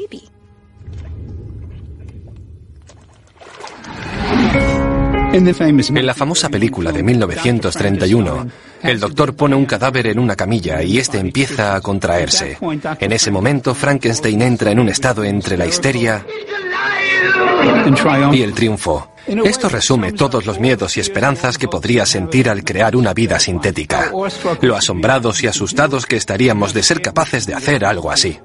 En 5.32 6.06
la 6.06 6.14
famosa 6.14 6.48
película 6.48 6.92
de 6.92 7.02
1931, 7.02 8.46
el 8.82 9.00
doctor 9.00 9.34
pone 9.34 9.54
un 9.54 9.66
cadáver 9.66 10.06
en 10.06 10.18
una 10.18 10.36
camilla 10.36 10.82
y 10.82 10.98
este 10.98 11.18
empieza 11.18 11.74
a 11.74 11.80
contraerse. 11.80 12.58
En 13.00 13.12
ese 13.12 13.30
momento, 13.30 13.74
Frankenstein 13.74 14.42
entra 14.42 14.70
en 14.70 14.80
un 14.80 14.88
estado 14.88 15.24
entre 15.24 15.56
la 15.56 15.66
histeria 15.66 16.24
y 18.32 18.42
el 18.42 18.54
triunfo. 18.54 19.12
Esto 19.26 19.68
resume 19.68 20.12
todos 20.12 20.46
los 20.46 20.58
miedos 20.58 20.96
y 20.96 21.00
esperanzas 21.00 21.58
que 21.58 21.68
podría 21.68 22.06
sentir 22.06 22.48
al 22.48 22.64
crear 22.64 22.96
una 22.96 23.12
vida 23.14 23.38
sintética. 23.38 24.10
Lo 24.60 24.76
asombrados 24.76 25.42
y 25.42 25.46
asustados 25.46 26.06
que 26.06 26.16
estaríamos 26.16 26.72
de 26.74 26.82
ser 26.82 27.02
capaces 27.02 27.46
de 27.46 27.54
hacer 27.54 27.84
algo 27.84 28.10
así. 28.10 28.38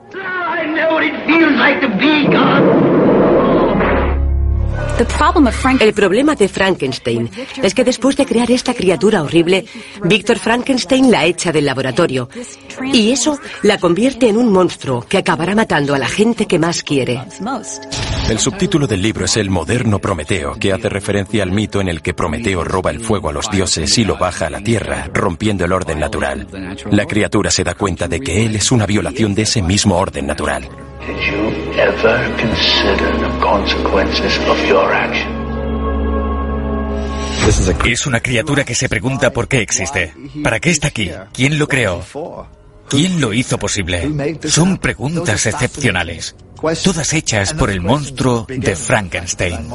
El 5.79 5.93
problema 5.93 6.35
de 6.35 6.47
Frankenstein 6.47 7.29
es 7.61 7.73
que 7.73 7.83
después 7.83 8.15
de 8.15 8.25
crear 8.25 8.49
esta 8.49 8.73
criatura 8.73 9.23
horrible, 9.23 9.65
Víctor 10.03 10.39
Frankenstein 10.39 11.11
la 11.11 11.25
echa 11.25 11.51
del 11.51 11.65
laboratorio. 11.65 12.29
Y 12.93 13.11
eso 13.11 13.37
la 13.63 13.77
convierte 13.77 14.29
en 14.29 14.37
un 14.37 14.51
monstruo 14.51 15.01
que 15.01 15.17
acabará 15.17 15.53
matando 15.53 15.93
a 15.95 15.99
la 15.99 16.07
gente 16.07 16.45
que 16.45 16.59
más 16.59 16.81
quiere. 16.83 17.21
El 18.29 18.39
subtítulo 18.39 18.87
del 18.87 19.01
libro 19.01 19.25
es 19.25 19.37
El 19.37 19.49
moderno 19.49 19.99
Prometeo, 19.99 20.53
que 20.55 20.71
hace 20.71 20.89
referencia 20.89 21.43
al 21.43 21.51
mito 21.51 21.81
en 21.81 21.89
el 21.89 22.01
que 22.01 22.13
Prometeo 22.13 22.63
roba 22.63 22.91
el 22.91 23.01
fuego 23.01 23.29
a 23.29 23.33
los 23.33 23.51
dioses 23.51 23.97
y 23.97 24.05
lo 24.05 24.17
baja 24.17 24.47
a 24.47 24.49
la 24.49 24.61
tierra, 24.61 25.09
rompiendo 25.13 25.65
el 25.65 25.73
orden 25.73 25.99
natural. 25.99 26.47
La 26.89 27.05
criatura 27.05 27.51
se 27.51 27.63
da 27.63 27.75
cuenta 27.75 28.07
de 28.07 28.21
que 28.21 28.45
él 28.45 28.55
es 28.55 28.71
una 28.71 28.85
violación 28.85 29.35
de 29.35 29.43
ese 29.43 29.61
mismo 29.61 29.97
orden 29.97 30.25
natural. 30.25 30.67
Es 37.85 38.07
una 38.07 38.19
criatura 38.19 38.63
que 38.63 38.75
se 38.75 38.89
pregunta 38.89 39.31
por 39.31 39.47
qué 39.47 39.61
existe. 39.61 40.13
¿Para 40.43 40.59
qué 40.59 40.71
está 40.71 40.87
aquí? 40.87 41.11
¿Quién 41.33 41.59
lo 41.59 41.67
creó? 41.67 42.01
¿Quién 42.89 43.19
lo 43.21 43.33
hizo 43.33 43.57
posible? 43.57 44.09
Son 44.43 44.77
preguntas 44.77 45.45
excepcionales, 45.45 46.35
todas 46.83 47.13
hechas 47.13 47.53
por 47.53 47.69
el 47.69 47.81
monstruo 47.81 48.45
de 48.47 48.75
Frankenstein. 48.75 49.69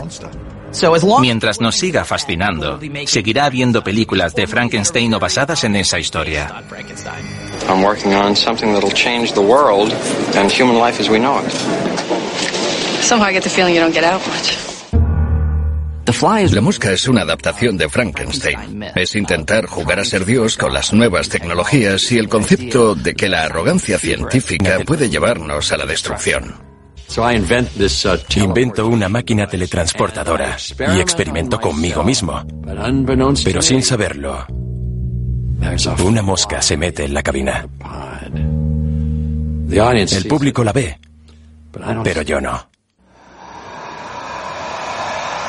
Mientras 1.21 1.61
nos 1.61 1.77
siga 1.77 2.05
fascinando, 2.05 2.79
seguirá 3.07 3.47
habiendo 3.47 3.83
películas 3.83 4.35
de 4.35 4.47
Frankenstein 4.47 5.13
o 5.15 5.19
basadas 5.19 5.65
en 5.65 5.77
esa 5.77 5.99
historia. 5.99 6.63
I'm 7.69 7.85
working 7.85 8.15
on 8.15 8.35
something 8.35 8.73
that'll 8.73 8.93
change 8.93 9.33
the 9.33 9.41
world 9.41 9.93
and 10.37 10.51
human 10.51 10.79
life 10.79 11.01
as 11.01 11.09
we 11.09 11.19
know 11.19 11.41
it. 11.41 11.53
Somehow 13.03 13.29
I 13.29 13.33
get 13.33 13.43
the 13.43 13.51
feeling 13.51 13.75
you 13.75 13.81
don't 13.81 13.95
get 13.95 14.05
out 14.05 14.21
much. 14.27 14.71
La 16.53 16.61
mosca 16.61 16.93
es 16.93 17.07
una 17.07 17.23
adaptación 17.23 17.77
de 17.77 17.89
Frankenstein. 17.89 18.85
Es 18.97 19.15
intentar 19.15 19.67
jugar 19.67 20.01
a 20.01 20.05
ser 20.05 20.25
Dios 20.25 20.57
con 20.57 20.75
las 20.75 20.93
nuevas 20.93 21.29
tecnologías 21.29 22.11
y 22.11 22.19
el 22.19 22.29
concepto 22.29 22.97
de 22.97 23.15
que 23.15 23.29
la 23.29 23.45
arrogancia 23.45 23.97
científica 23.97 24.81
puede 24.85 25.09
llevarnos 25.09 25.71
a 25.71 25.77
la 25.77 25.87
destrucción. 25.87 26.70
Invento 28.37 28.87
una 28.87 29.09
máquina 29.09 29.47
teletransportadora 29.47 30.57
y 30.97 31.01
experimento 31.01 31.61
conmigo 31.61 32.05
mismo. 32.05 32.45
Pero 33.45 33.63
sin 33.63 33.83
saberlo, 33.83 34.47
una 36.05 36.23
mosca 36.23 36.63
se 36.63 36.77
mete 36.77 37.05
en 37.05 37.15
la 37.15 37.23
cabina. 37.23 37.67
El 40.17 40.27
público 40.27 40.65
la 40.65 40.73
ve, 40.73 40.99
pero 42.05 42.23
yo 42.23 42.41
no. 42.41 42.70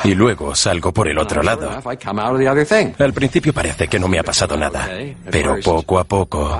Y 0.04 0.14
luego 0.14 0.54
salgo 0.54 0.92
por 0.92 1.08
el 1.08 1.18
otro 1.18 1.42
lado. 1.42 1.70
Al 2.98 3.12
principio 3.12 3.52
parece 3.52 3.88
que 3.88 3.98
no 3.98 4.08
me 4.08 4.18
ha 4.18 4.22
pasado 4.22 4.56
nada, 4.56 4.88
pero 5.30 5.56
poco 5.62 5.98
a 5.98 6.04
poco 6.04 6.58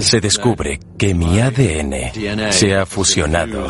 se 0.00 0.20
descubre 0.20 0.80
que 0.98 1.14
mi 1.14 1.40
ADN 1.40 2.52
se 2.52 2.74
ha 2.74 2.86
fusionado 2.86 3.68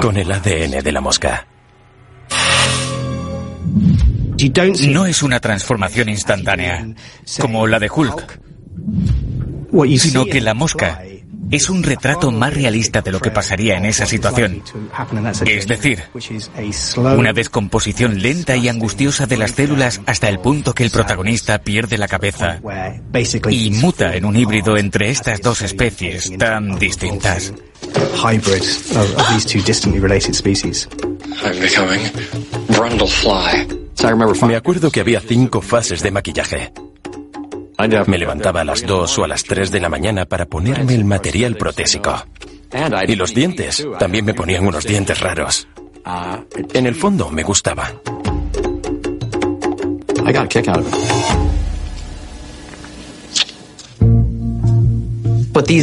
con 0.00 0.16
el 0.16 0.30
ADN 0.30 0.82
de 0.82 0.92
la 0.92 1.00
mosca. 1.00 1.46
No 4.88 5.06
es 5.06 5.22
una 5.22 5.40
transformación 5.40 6.08
instantánea, 6.08 6.86
como 7.40 7.66
la 7.66 7.78
de 7.78 7.90
Hulk, 7.90 8.40
sino 9.98 10.24
que 10.26 10.40
la 10.40 10.54
mosca 10.54 11.02
es 11.50 11.70
un 11.70 11.82
retrato 11.82 12.30
más 12.30 12.54
realista 12.54 13.00
de 13.00 13.12
lo 13.12 13.20
que 13.20 13.30
pasaría 13.30 13.76
en 13.76 13.84
esa 13.84 14.06
situación. 14.06 14.62
Es 15.46 15.66
decir, 15.66 16.02
una 16.94 17.32
descomposición 17.32 18.20
lenta 18.20 18.56
y 18.56 18.68
angustiosa 18.68 19.26
de 19.26 19.36
las 19.36 19.52
células 19.52 20.00
hasta 20.06 20.28
el 20.28 20.40
punto 20.40 20.74
que 20.74 20.84
el 20.84 20.90
protagonista 20.90 21.58
pierde 21.58 21.98
la 21.98 22.08
cabeza 22.08 22.60
y 23.50 23.70
muta 23.70 24.14
en 24.14 24.24
un 24.24 24.36
híbrido 24.36 24.76
entre 24.76 25.10
estas 25.10 25.40
dos 25.40 25.62
especies 25.62 26.36
tan 26.38 26.78
distintas. 26.78 27.52
Me 34.42 34.56
acuerdo 34.56 34.90
que 34.90 35.00
había 35.00 35.20
cinco 35.20 35.60
fases 35.60 36.02
de 36.02 36.10
maquillaje. 36.10 36.72
Me 37.78 38.18
levantaba 38.18 38.62
a 38.62 38.64
las 38.64 38.84
2 38.84 39.18
o 39.18 39.24
a 39.24 39.28
las 39.28 39.44
3 39.44 39.70
de 39.70 39.78
la 39.78 39.88
mañana 39.88 40.26
para 40.26 40.46
ponerme 40.46 40.94
el 40.94 41.04
material 41.04 41.56
protésico. 41.56 42.12
Y 43.06 43.14
los 43.14 43.32
dientes. 43.32 43.86
También 44.00 44.24
me 44.24 44.34
ponían 44.34 44.66
unos 44.66 44.84
dientes 44.84 45.20
raros. 45.20 45.68
En 46.74 46.86
el 46.86 46.96
fondo 46.96 47.30
me 47.30 47.44
gustaba. 47.44 47.92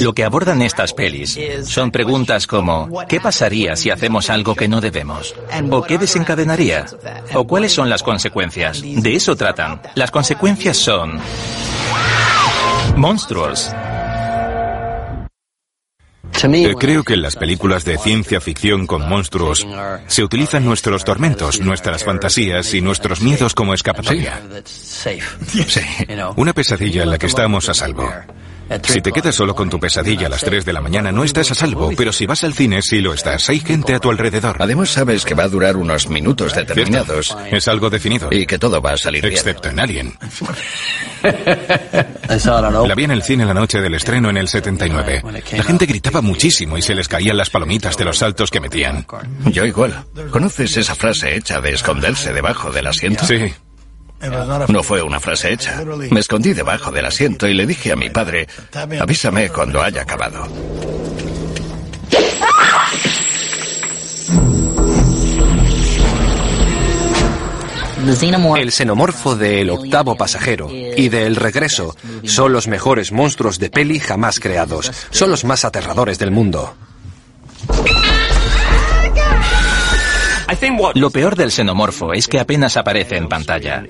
Lo 0.01 0.13
que 0.13 0.23
abordan 0.23 0.61
estas 0.61 0.93
pelis 0.93 1.39
son 1.63 1.91
preguntas 1.91 2.47
como 2.47 3.05
¿qué 3.07 3.19
pasaría 3.19 3.75
si 3.75 3.89
hacemos 3.89 4.29
algo 4.29 4.55
que 4.55 4.67
no 4.67 4.81
debemos? 4.81 5.33
¿O 5.71 5.81
qué 5.81 5.97
desencadenaría? 5.97 6.85
¿O 7.33 7.45
cuáles 7.45 7.71
son 7.73 7.89
las 7.89 8.03
consecuencias? 8.03 8.81
De 8.81 9.15
eso 9.15 9.35
tratan. 9.35 9.81
Las 9.95 10.11
consecuencias 10.11 10.77
son 10.77 11.19
monstruos. 12.95 13.71
Eh, 16.43 16.75
creo 16.77 17.03
que 17.03 17.13
en 17.13 17.21
las 17.21 17.35
películas 17.35 17.85
de 17.85 17.97
ciencia 17.97 18.41
ficción 18.41 18.85
con 18.85 19.07
monstruos 19.07 19.65
se 20.07 20.23
utilizan 20.23 20.65
nuestros 20.65 21.03
tormentos, 21.03 21.59
nuestras 21.61 22.03
fantasías 22.03 22.73
y 22.73 22.81
nuestros 22.81 23.21
miedos 23.21 23.55
como 23.55 23.73
escapatoria. 23.73 24.41
Sí, 24.65 25.17
una 26.35 26.53
pesadilla 26.53 27.03
en 27.03 27.09
la 27.11 27.17
que 27.17 27.27
estamos 27.27 27.69
a 27.69 27.73
salvo. 27.73 28.09
Si 28.83 29.01
te 29.01 29.11
quedas 29.11 29.35
solo 29.35 29.53
con 29.53 29.69
tu 29.69 29.79
pesadilla 29.79 30.27
a 30.27 30.29
las 30.29 30.41
3 30.41 30.65
de 30.65 30.73
la 30.73 30.81
mañana 30.81 31.11
no 31.11 31.23
estás 31.23 31.51
a 31.51 31.55
salvo, 31.55 31.91
pero 31.95 32.11
si 32.11 32.25
vas 32.25 32.43
al 32.43 32.53
cine 32.53 32.81
sí 32.81 32.99
lo 32.99 33.13
estás. 33.13 33.49
Hay 33.49 33.59
gente 33.59 33.93
a 33.93 33.99
tu 33.99 34.09
alrededor. 34.09 34.57
Además 34.59 34.89
sabes 34.89 35.23
que 35.23 35.35
va 35.35 35.43
a 35.43 35.49
durar 35.49 35.77
unos 35.77 36.09
minutos 36.09 36.53
determinados. 36.53 37.35
Es 37.51 37.67
algo 37.67 37.89
definido. 37.89 38.29
Y 38.31 38.45
que 38.45 38.57
todo 38.57 38.81
va 38.81 38.93
a 38.93 38.97
salir 38.97 39.21
bien. 39.21 39.33
Excepto 39.33 39.69
en 39.69 39.79
Alien. 39.79 40.17
La 42.27 42.95
vi 42.95 43.03
en 43.03 43.11
el 43.11 43.23
cine 43.23 43.45
la 43.45 43.53
noche 43.53 43.79
del 43.81 43.93
estreno 43.93 44.29
en 44.29 44.37
el 44.37 44.47
79. 44.47 45.23
La 45.51 45.63
gente 45.63 45.85
gritaba 45.85 46.21
muchísimo 46.21 46.77
y 46.77 46.81
se 46.81 46.95
les 46.95 47.07
caían 47.07 47.37
las 47.37 47.49
palomitas 47.49 47.97
de 47.97 48.05
los 48.05 48.17
saltos 48.17 48.51
que 48.51 48.59
metían. 48.59 49.05
Yo 49.45 49.65
igual. 49.65 50.05
¿Conoces 50.31 50.77
esa 50.77 50.95
frase 50.95 51.35
hecha 51.35 51.61
de 51.61 51.73
esconderse 51.73 52.33
debajo 52.33 52.71
del 52.71 52.87
asiento? 52.87 53.25
Sí. 53.25 53.53
No 54.67 54.83
fue 54.83 55.01
una 55.01 55.19
frase 55.19 55.53
hecha. 55.53 55.83
Me 56.11 56.19
escondí 56.19 56.53
debajo 56.53 56.91
del 56.91 57.05
asiento 57.05 57.47
y 57.47 57.53
le 57.53 57.65
dije 57.65 57.91
a 57.91 57.95
mi 57.95 58.09
padre, 58.09 58.47
avísame 58.99 59.49
cuando 59.49 59.81
haya 59.81 60.01
acabado. 60.01 60.47
El 68.05 68.71
xenomorfo 68.71 69.35
del 69.35 69.71
octavo 69.71 70.15
pasajero 70.15 70.69
y 70.71 71.09
del 71.09 71.35
regreso 71.35 71.95
son 72.23 72.53
los 72.53 72.67
mejores 72.67 73.11
monstruos 73.11 73.57
de 73.57 73.71
peli 73.71 73.99
jamás 73.99 74.39
creados. 74.39 74.91
Son 75.09 75.31
los 75.31 75.43
más 75.43 75.65
aterradores 75.65 76.19
del 76.19 76.29
mundo. 76.29 76.75
Lo 80.95 81.09
peor 81.09 81.35
del 81.35 81.51
xenomorfo 81.51 82.13
es 82.13 82.27
que 82.27 82.39
apenas 82.39 82.77
aparece 82.77 83.17
en 83.17 83.27
pantalla. 83.27 83.83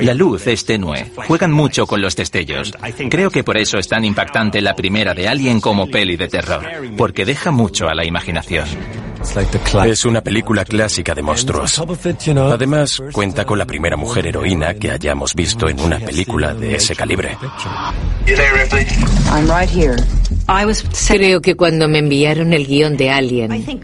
La 0.00 0.14
luz 0.14 0.46
es 0.46 0.64
tenue. 0.64 1.10
Juegan 1.26 1.52
mucho 1.52 1.86
con 1.86 2.00
los 2.00 2.16
destellos. 2.16 2.72
Creo 3.10 3.30
que 3.30 3.44
por 3.44 3.56
eso 3.56 3.78
es 3.78 3.88
tan 3.88 4.04
impactante 4.04 4.60
la 4.60 4.74
primera 4.74 5.14
de 5.14 5.28
Alien 5.28 5.60
como 5.60 5.86
peli 5.88 6.16
de 6.16 6.28
terror, 6.28 6.64
porque 6.96 7.24
deja 7.24 7.50
mucho 7.50 7.88
a 7.88 7.94
la 7.94 8.04
imaginación. 8.04 8.66
Es 9.84 10.04
una 10.04 10.20
película 10.20 10.64
clásica 10.64 11.14
de 11.14 11.22
monstruos. 11.22 11.80
Además, 12.36 13.02
cuenta 13.12 13.44
con 13.44 13.58
la 13.58 13.64
primera 13.64 13.96
mujer 13.96 14.26
heroína 14.26 14.74
que 14.74 14.90
hayamos 14.90 15.34
visto 15.34 15.68
en 15.68 15.80
una 15.80 15.98
película 15.98 16.54
de 16.54 16.74
ese 16.74 16.96
calibre. 16.96 17.36
Creo 21.08 21.40
que 21.40 21.54
cuando 21.54 21.88
me 21.88 21.98
enviaron 21.98 22.52
el 22.52 22.66
guion 22.66 22.96
de 22.96 23.10
Alien, 23.10 23.80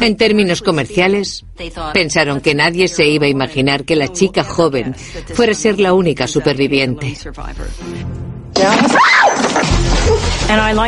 en 0.00 0.16
términos 0.16 0.62
comerciales, 0.62 1.44
pensaron 1.92 2.40
que 2.40 2.54
nadie 2.54 2.88
se 2.88 3.06
iba 3.06 3.26
a 3.26 3.28
imaginar 3.28 3.84
que 3.84 3.96
la 3.96 4.08
chica 4.08 4.44
joven 4.44 4.94
fuera 5.34 5.52
a 5.52 5.56
ser 5.56 5.80
la 5.80 5.92
única 5.92 6.26
superviviente. 6.26 7.16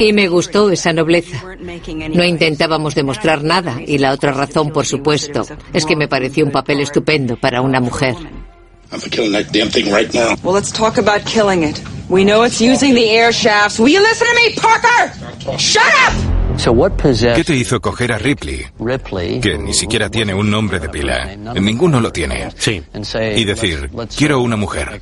Y 0.00 0.12
me 0.12 0.28
gustó 0.28 0.70
esa 0.70 0.92
nobleza. 0.92 1.42
No 2.10 2.24
intentábamos 2.24 2.94
demostrar 2.94 3.42
nada 3.42 3.80
y 3.84 3.98
la 3.98 4.12
otra 4.12 4.32
razón, 4.32 4.70
por 4.70 4.86
supuesto, 4.86 5.46
es 5.72 5.84
que 5.84 5.96
me 5.96 6.08
pareció 6.08 6.44
un 6.44 6.52
papel 6.52 6.80
estupendo 6.80 7.36
para 7.36 7.60
una 7.62 7.80
mujer. 7.80 8.14
I'm 8.92 9.00
killing 9.10 9.32
that 9.32 9.52
damn 9.52 9.68
thing 9.68 9.92
right 9.92 10.12
now. 10.14 10.36
Well, 10.44 10.54
let's 10.54 10.70
talk 10.70 10.96
about 10.96 11.24
killing 11.24 11.64
it. 11.64 11.82
We 12.08 12.24
know 12.24 12.44
it's 12.44 12.60
using 12.60 12.94
the 12.94 13.10
air 13.10 13.32
shafts. 13.32 13.80
Will 13.80 13.88
you 13.88 14.00
listen 14.00 14.28
to 14.28 14.34
me, 14.34 14.54
Parker? 14.54 15.12
¿Qué 17.34 17.44
te 17.44 17.54
hizo 17.54 17.80
coger 17.80 18.12
a 18.12 18.18
Ripley? 18.18 18.66
Que 19.40 19.58
ni 19.58 19.74
siquiera 19.74 20.08
tiene 20.10 20.34
un 20.34 20.50
nombre 20.50 20.80
de 20.80 20.88
pila. 20.88 21.36
Ninguno 21.54 22.00
lo 22.00 22.10
tiene. 22.12 22.48
Sí. 22.56 22.82
Y 23.36 23.44
decir, 23.44 23.90
quiero 24.16 24.40
una 24.40 24.56
mujer. 24.56 25.00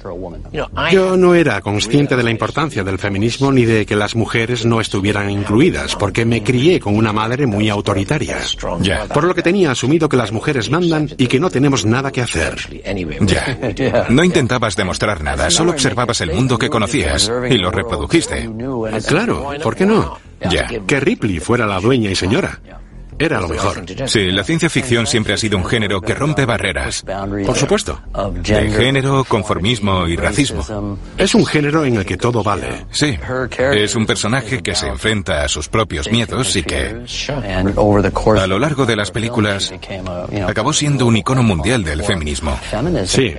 Yo 0.91 1.17
no 1.17 1.35
era 1.35 1.61
consciente 1.61 2.17
de 2.17 2.23
la 2.23 2.31
importancia 2.31 2.83
del 2.85 2.99
feminismo 2.99 3.53
ni 3.53 3.65
de 3.65 3.87
que 3.87 3.97
las 3.97 4.15
mujeres 4.17 4.65
no 4.67 4.81
estuvieran 4.81 5.31
incluidas, 5.31 5.97
porque 5.97 6.25
me 6.25 6.43
crié 6.43 6.81
con 6.81 6.97
una 6.97 7.13
madre 7.13 7.47
muy 7.47 7.69
autoritaria. 7.69 8.39
Ya. 8.81 9.05
Por 9.07 9.25
lo 9.25 9.35
que 9.35 9.43
tenía 9.43 9.71
asumido 9.71 10.09
que 10.09 10.17
las 10.17 10.33
mujeres 10.33 10.71
mandan 10.71 11.09
y 11.17 11.27
que 11.27 11.41
no 11.41 11.51
tenemos 11.51 11.85
nada 11.87 12.11
que 12.11 12.21
hacer. 12.21 12.57
Ya. 13.27 14.07
No 14.09 14.25
intentabas 14.25 14.77
demostrar 14.77 15.23
nada, 15.23 15.51
solo 15.51 15.71
observabas 15.73 16.21
el 16.21 16.33
mundo 16.33 16.59
que 16.59 16.69
conocías 16.69 17.31
y 17.49 17.59
lo 17.59 17.71
reprodujiste. 17.71 18.51
Claro, 19.07 19.51
¿por 19.63 19.77
qué 19.77 19.87
no? 19.87 20.19
Ya. 20.51 20.67
Que 20.87 21.01
Ripley 21.01 21.39
fuera 21.39 21.67
la 21.67 21.81
dueña 21.81 22.11
y 22.11 22.15
señora. 22.15 22.61
Era 23.19 23.41
lo 23.41 23.49
mejor. 23.49 23.85
Sí, 24.07 24.31
la 24.31 24.43
ciencia 24.43 24.69
ficción 24.69 25.07
siempre 25.07 25.35
ha 25.35 25.37
sido 25.37 25.57
un 25.57 25.65
género 25.65 26.01
que 26.01 26.15
rompe 26.15 26.45
barreras. 26.45 27.05
Por 27.47 27.57
supuesto. 27.57 28.01
De 28.43 28.71
género, 28.71 29.25
conformismo 29.25 30.09
y 30.09 30.17
racismo. 30.17 30.99
Es 31.17 31.35
un 31.35 31.47
género 31.47 31.85
en 31.85 31.97
el 31.97 32.05
que 32.05 32.17
todo 32.17 32.43
vale. 32.43 32.87
Sí. 32.91 33.17
Es 33.59 33.95
un 33.95 34.07
personaje 34.07 34.63
que 34.63 34.75
se 34.75 34.89
enfrenta 34.89 35.45
a 35.45 35.49
sus 35.49 35.69
propios 35.69 36.11
miedos 36.11 36.57
y 36.57 36.63
que, 36.63 37.05
a 37.29 38.47
lo 38.47 38.59
largo 38.59 38.87
de 38.87 38.97
las 38.97 39.11
películas, 39.11 39.73
acabó 40.47 40.73
siendo 40.73 41.07
un 41.07 41.17
icono 41.17 41.43
mundial 41.43 41.85
del 41.85 42.03
feminismo. 42.03 42.59
Sí. 43.07 43.35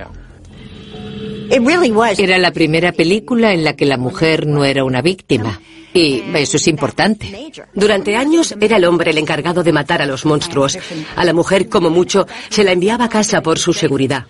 Era 2.18 2.38
la 2.38 2.50
primera 2.50 2.92
película 2.92 3.52
en 3.52 3.62
la 3.62 3.76
que 3.76 3.84
la 3.84 3.98
mujer 3.98 4.46
no 4.46 4.64
era 4.64 4.84
una 4.84 5.02
víctima. 5.02 5.60
Y 5.96 6.22
eso 6.34 6.58
es 6.58 6.68
importante. 6.68 7.50
Durante 7.72 8.16
años 8.16 8.54
era 8.60 8.76
el 8.76 8.84
hombre 8.84 9.12
el 9.12 9.18
encargado 9.18 9.62
de 9.62 9.72
matar 9.72 10.02
a 10.02 10.06
los 10.06 10.26
monstruos. 10.26 10.78
A 11.16 11.24
la 11.24 11.32
mujer, 11.32 11.70
como 11.70 11.88
mucho, 11.88 12.26
se 12.50 12.64
la 12.64 12.72
enviaba 12.72 13.06
a 13.06 13.08
casa 13.08 13.40
por 13.40 13.58
su 13.58 13.72
seguridad. 13.72 14.26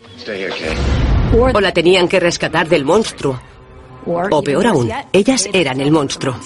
O 1.32 1.60
la 1.60 1.72
tenían 1.72 2.06
que 2.06 2.20
rescatar 2.20 2.68
del 2.68 2.84
monstruo. 2.84 3.40
O 4.06 4.42
peor 4.42 4.68
aún, 4.68 4.92
ellas 5.12 5.48
eran 5.52 5.80
el 5.80 5.90
monstruo. 5.90 6.36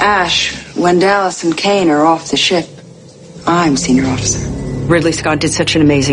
Ash, 0.00 0.52
when 0.76 1.00
Dallas 1.00 1.42
and 1.42 1.56
Kane 1.56 1.90
are 1.90 2.06
off 2.06 2.30
the 2.30 2.36
ship, 2.36 2.66
I'm 3.48 3.76
senior 3.76 4.06
officer. 4.06 4.57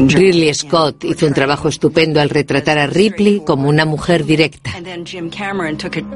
Ridley 0.10 0.54
Scott 0.54 1.06
hizo 1.06 1.26
un 1.26 1.34
trabajo 1.34 1.70
estupendo 1.70 2.20
al 2.20 2.30
retratar 2.30 2.78
a 2.78 2.88
Ripley 2.88 3.42
como 3.46 3.70
una 3.70 3.86
mujer 3.86 4.26
directa. 4.26 4.72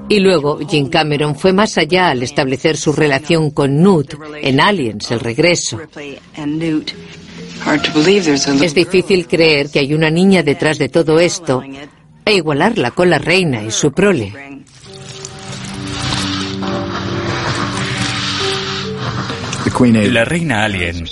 Y 0.10 0.20
luego 0.20 0.60
Jim 0.68 0.90
Cameron 0.90 1.36
fue 1.36 1.54
más 1.54 1.78
allá 1.78 2.10
al 2.10 2.22
establecer 2.22 2.76
su 2.76 2.92
relación 2.92 3.52
con 3.52 3.82
Newt 3.82 4.16
en 4.42 4.60
Aliens, 4.60 5.10
el 5.12 5.22
regreso. 5.22 5.80
Es 8.62 8.76
difícil 8.76 9.28
creer 9.28 9.70
que 9.70 9.80
hay 9.80 9.94
una 9.94 10.10
niña 10.10 10.44
detrás 10.44 10.78
de 10.78 10.90
todo 10.90 11.20
esto 11.20 11.64
e 12.26 12.36
igualarla 12.36 12.92
con 12.92 13.10
la 13.10 13.20
reina 13.20 13.64
y 13.64 13.72
su 13.72 13.94
prole. 13.94 14.59
La 19.80 20.26
reina 20.26 20.66
alien 20.66 21.06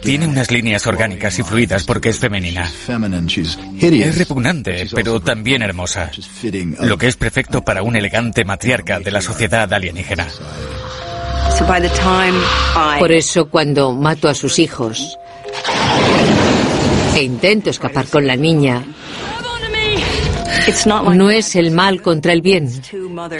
tiene 0.00 0.26
unas 0.26 0.50
líneas 0.50 0.86
orgánicas 0.86 1.38
y 1.38 1.42
fluidas 1.42 1.84
porque 1.84 2.08
es 2.08 2.18
femenina. 2.18 2.70
Es 3.78 4.18
repugnante, 4.18 4.86
pero 4.94 5.20
también 5.20 5.60
hermosa. 5.60 6.10
Lo 6.80 6.96
que 6.96 7.08
es 7.08 7.16
perfecto 7.16 7.62
para 7.62 7.82
un 7.82 7.96
elegante 7.96 8.46
matriarca 8.46 8.98
de 8.98 9.10
la 9.10 9.20
sociedad 9.20 9.70
alienígena. 9.70 10.26
Por 12.98 13.12
eso 13.12 13.50
cuando 13.50 13.92
mato 13.92 14.28
a 14.28 14.34
sus 14.34 14.58
hijos 14.58 15.18
e 17.14 17.22
intento 17.22 17.68
escapar 17.68 18.06
con 18.06 18.26
la 18.26 18.36
niña, 18.36 18.82
no 21.14 21.30
es 21.30 21.56
el 21.56 21.70
mal 21.70 22.02
contra 22.02 22.32
el 22.32 22.42
bien. 22.42 22.70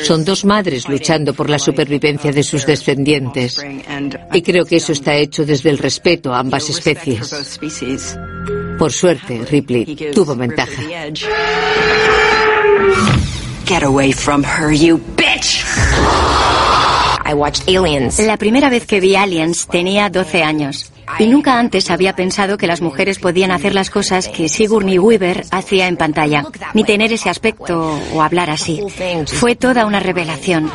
Son 0.03 0.25
dos 0.25 0.45
madres 0.45 0.89
luchando 0.89 1.35
por 1.35 1.51
la 1.51 1.59
supervivencia 1.59 2.33
de 2.33 2.43
sus 2.43 2.67
descendientes. 2.67 3.65
Y 4.33 4.43
creo 4.43 4.65
que 4.65 4.77
eso 4.77 4.93
está 4.93 5.15
hecho 5.15 5.45
desde 5.45 5.71
el 5.71 5.79
respeto 5.79 6.33
a 6.35 6.41
ambas 6.41 6.69
especies. 6.71 7.35
Por 8.79 8.93
suerte, 8.93 9.45
Ripley 9.51 9.97
tuvo 10.15 10.35
ventaja. 10.35 10.83
Get 13.67 13.83
away 13.83 14.13
from 14.13 14.45
her, 14.45 14.73
you 14.73 15.01
bitch. 15.17 15.65
La 18.19 18.37
primera 18.37 18.69
vez 18.69 18.87
que 18.87 19.01
vi 19.01 19.17
Aliens 19.17 19.67
tenía 19.67 20.11
12 20.11 20.43
años. 20.43 20.94
Y 21.19 21.27
nunca 21.27 21.59
antes 21.59 21.91
había 21.91 22.17
pensado 22.17 22.57
que 22.57 22.67
las 22.67 22.81
mujeres 22.81 23.19
podían 23.19 23.51
hacer 23.51 23.75
las 23.75 23.91
cosas 23.91 24.29
que 24.29 24.49
Sigourney 24.49 24.99
Weaver 24.99 25.45
hacía 25.51 25.87
en 25.87 25.97
pantalla, 25.97 26.45
ni 26.73 26.85
tener 26.85 27.13
ese 27.13 27.29
aspecto 27.29 27.99
o 28.13 28.23
hablar 28.23 28.51
así. 28.51 28.81
Fue 29.27 29.55
toda 29.57 29.87
una 29.87 30.01
revelación. 30.01 30.71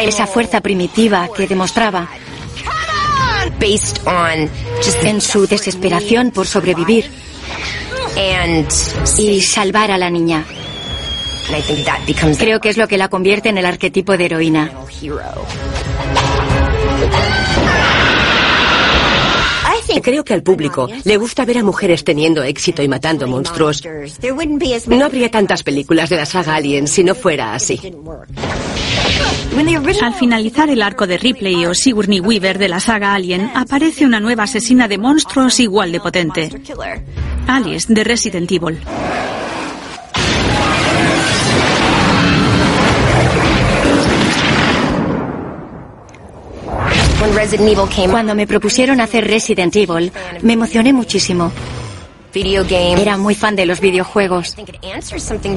Esa 0.00 0.26
fuerza 0.26 0.60
primitiva 0.60 1.28
que 1.34 1.46
demostraba 1.46 2.08
en 5.02 5.20
su 5.20 5.46
desesperación 5.46 6.30
por 6.30 6.46
sobrevivir 6.46 7.10
y 9.18 9.40
salvar 9.40 9.90
a 9.90 9.98
la 9.98 10.10
niña. 10.10 10.44
Creo 12.38 12.60
que 12.60 12.68
es 12.68 12.76
lo 12.76 12.88
que 12.88 12.98
la 12.98 13.08
convierte 13.08 13.48
en 13.48 13.58
el 13.58 13.66
arquetipo 13.66 14.16
de 14.16 14.26
heroína. 14.26 14.70
Creo 20.02 20.24
que 20.24 20.34
al 20.34 20.42
público 20.42 20.88
le 21.04 21.16
gusta 21.16 21.44
ver 21.44 21.58
a 21.58 21.62
mujeres 21.62 22.04
teniendo 22.04 22.42
éxito 22.42 22.82
y 22.82 22.88
matando 22.88 23.26
monstruos. 23.26 23.82
No 24.86 25.04
habría 25.04 25.30
tantas 25.30 25.62
películas 25.62 26.08
de 26.10 26.16
la 26.16 26.26
saga 26.26 26.54
Alien 26.54 26.86
si 26.86 27.04
no 27.04 27.14
fuera 27.14 27.54
así. 27.54 27.80
Al 30.02 30.14
finalizar 30.14 30.70
el 30.70 30.82
arco 30.82 31.06
de 31.06 31.18
Ripley 31.18 31.66
o 31.66 31.74
Sigourney 31.74 32.20
Weaver 32.20 32.58
de 32.58 32.68
la 32.68 32.80
saga 32.80 33.14
Alien, 33.14 33.50
aparece 33.54 34.04
una 34.04 34.20
nueva 34.20 34.44
asesina 34.44 34.88
de 34.88 34.98
monstruos 34.98 35.58
igual 35.60 35.92
de 35.92 36.00
potente. 36.00 36.50
Alice, 37.46 37.92
de 37.92 38.04
Resident 38.04 38.50
Evil. 38.52 38.78
Cuando 48.10 48.34
me 48.34 48.46
propusieron 48.46 49.00
hacer 49.00 49.26
Resident 49.26 49.74
Evil, 49.74 50.12
me 50.42 50.52
emocioné 50.52 50.92
muchísimo. 50.92 51.52
Era 53.00 53.16
muy 53.16 53.34
fan 53.34 53.56
de 53.56 53.66
los 53.66 53.80
videojuegos. 53.80 54.54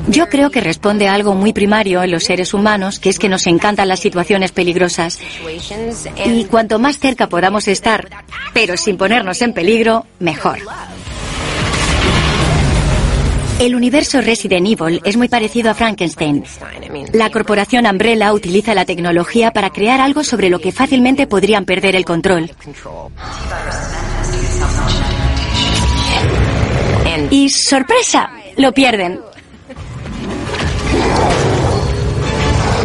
Yo 0.07 0.29
creo 0.29 0.49
que 0.49 0.61
responde 0.61 1.07
a 1.07 1.13
algo 1.13 1.35
muy 1.35 1.53
primario 1.53 2.01
en 2.01 2.11
los 2.11 2.23
seres 2.23 2.53
humanos, 2.53 2.99
que 2.99 3.09
es 3.09 3.19
que 3.19 3.29
nos 3.29 3.45
encantan 3.45 3.87
las 3.87 3.99
situaciones 3.99 4.51
peligrosas. 4.51 5.19
Y 6.25 6.45
cuanto 6.45 6.79
más 6.79 6.97
cerca 6.97 7.27
podamos 7.27 7.67
estar, 7.67 8.09
pero 8.53 8.77
sin 8.77 8.97
ponernos 8.97 9.41
en 9.41 9.53
peligro, 9.53 10.05
mejor. 10.19 10.59
El 13.61 13.75
universo 13.75 14.21
Resident 14.21 14.65
Evil 14.65 14.99
es 15.05 15.17
muy 15.17 15.27
parecido 15.27 15.69
a 15.69 15.75
Frankenstein. 15.75 16.43
La 17.13 17.29
corporación 17.29 17.85
Umbrella 17.85 18.33
utiliza 18.33 18.73
la 18.73 18.85
tecnología 18.85 19.51
para 19.51 19.69
crear 19.69 20.01
algo 20.01 20.23
sobre 20.23 20.49
lo 20.49 20.57
que 20.57 20.71
fácilmente 20.71 21.27
podrían 21.27 21.63
perder 21.63 21.95
el 21.95 22.03
control. 22.03 22.49
Y 27.29 27.49
sorpresa, 27.49 28.31
lo 28.57 28.71
pierden. 28.71 29.19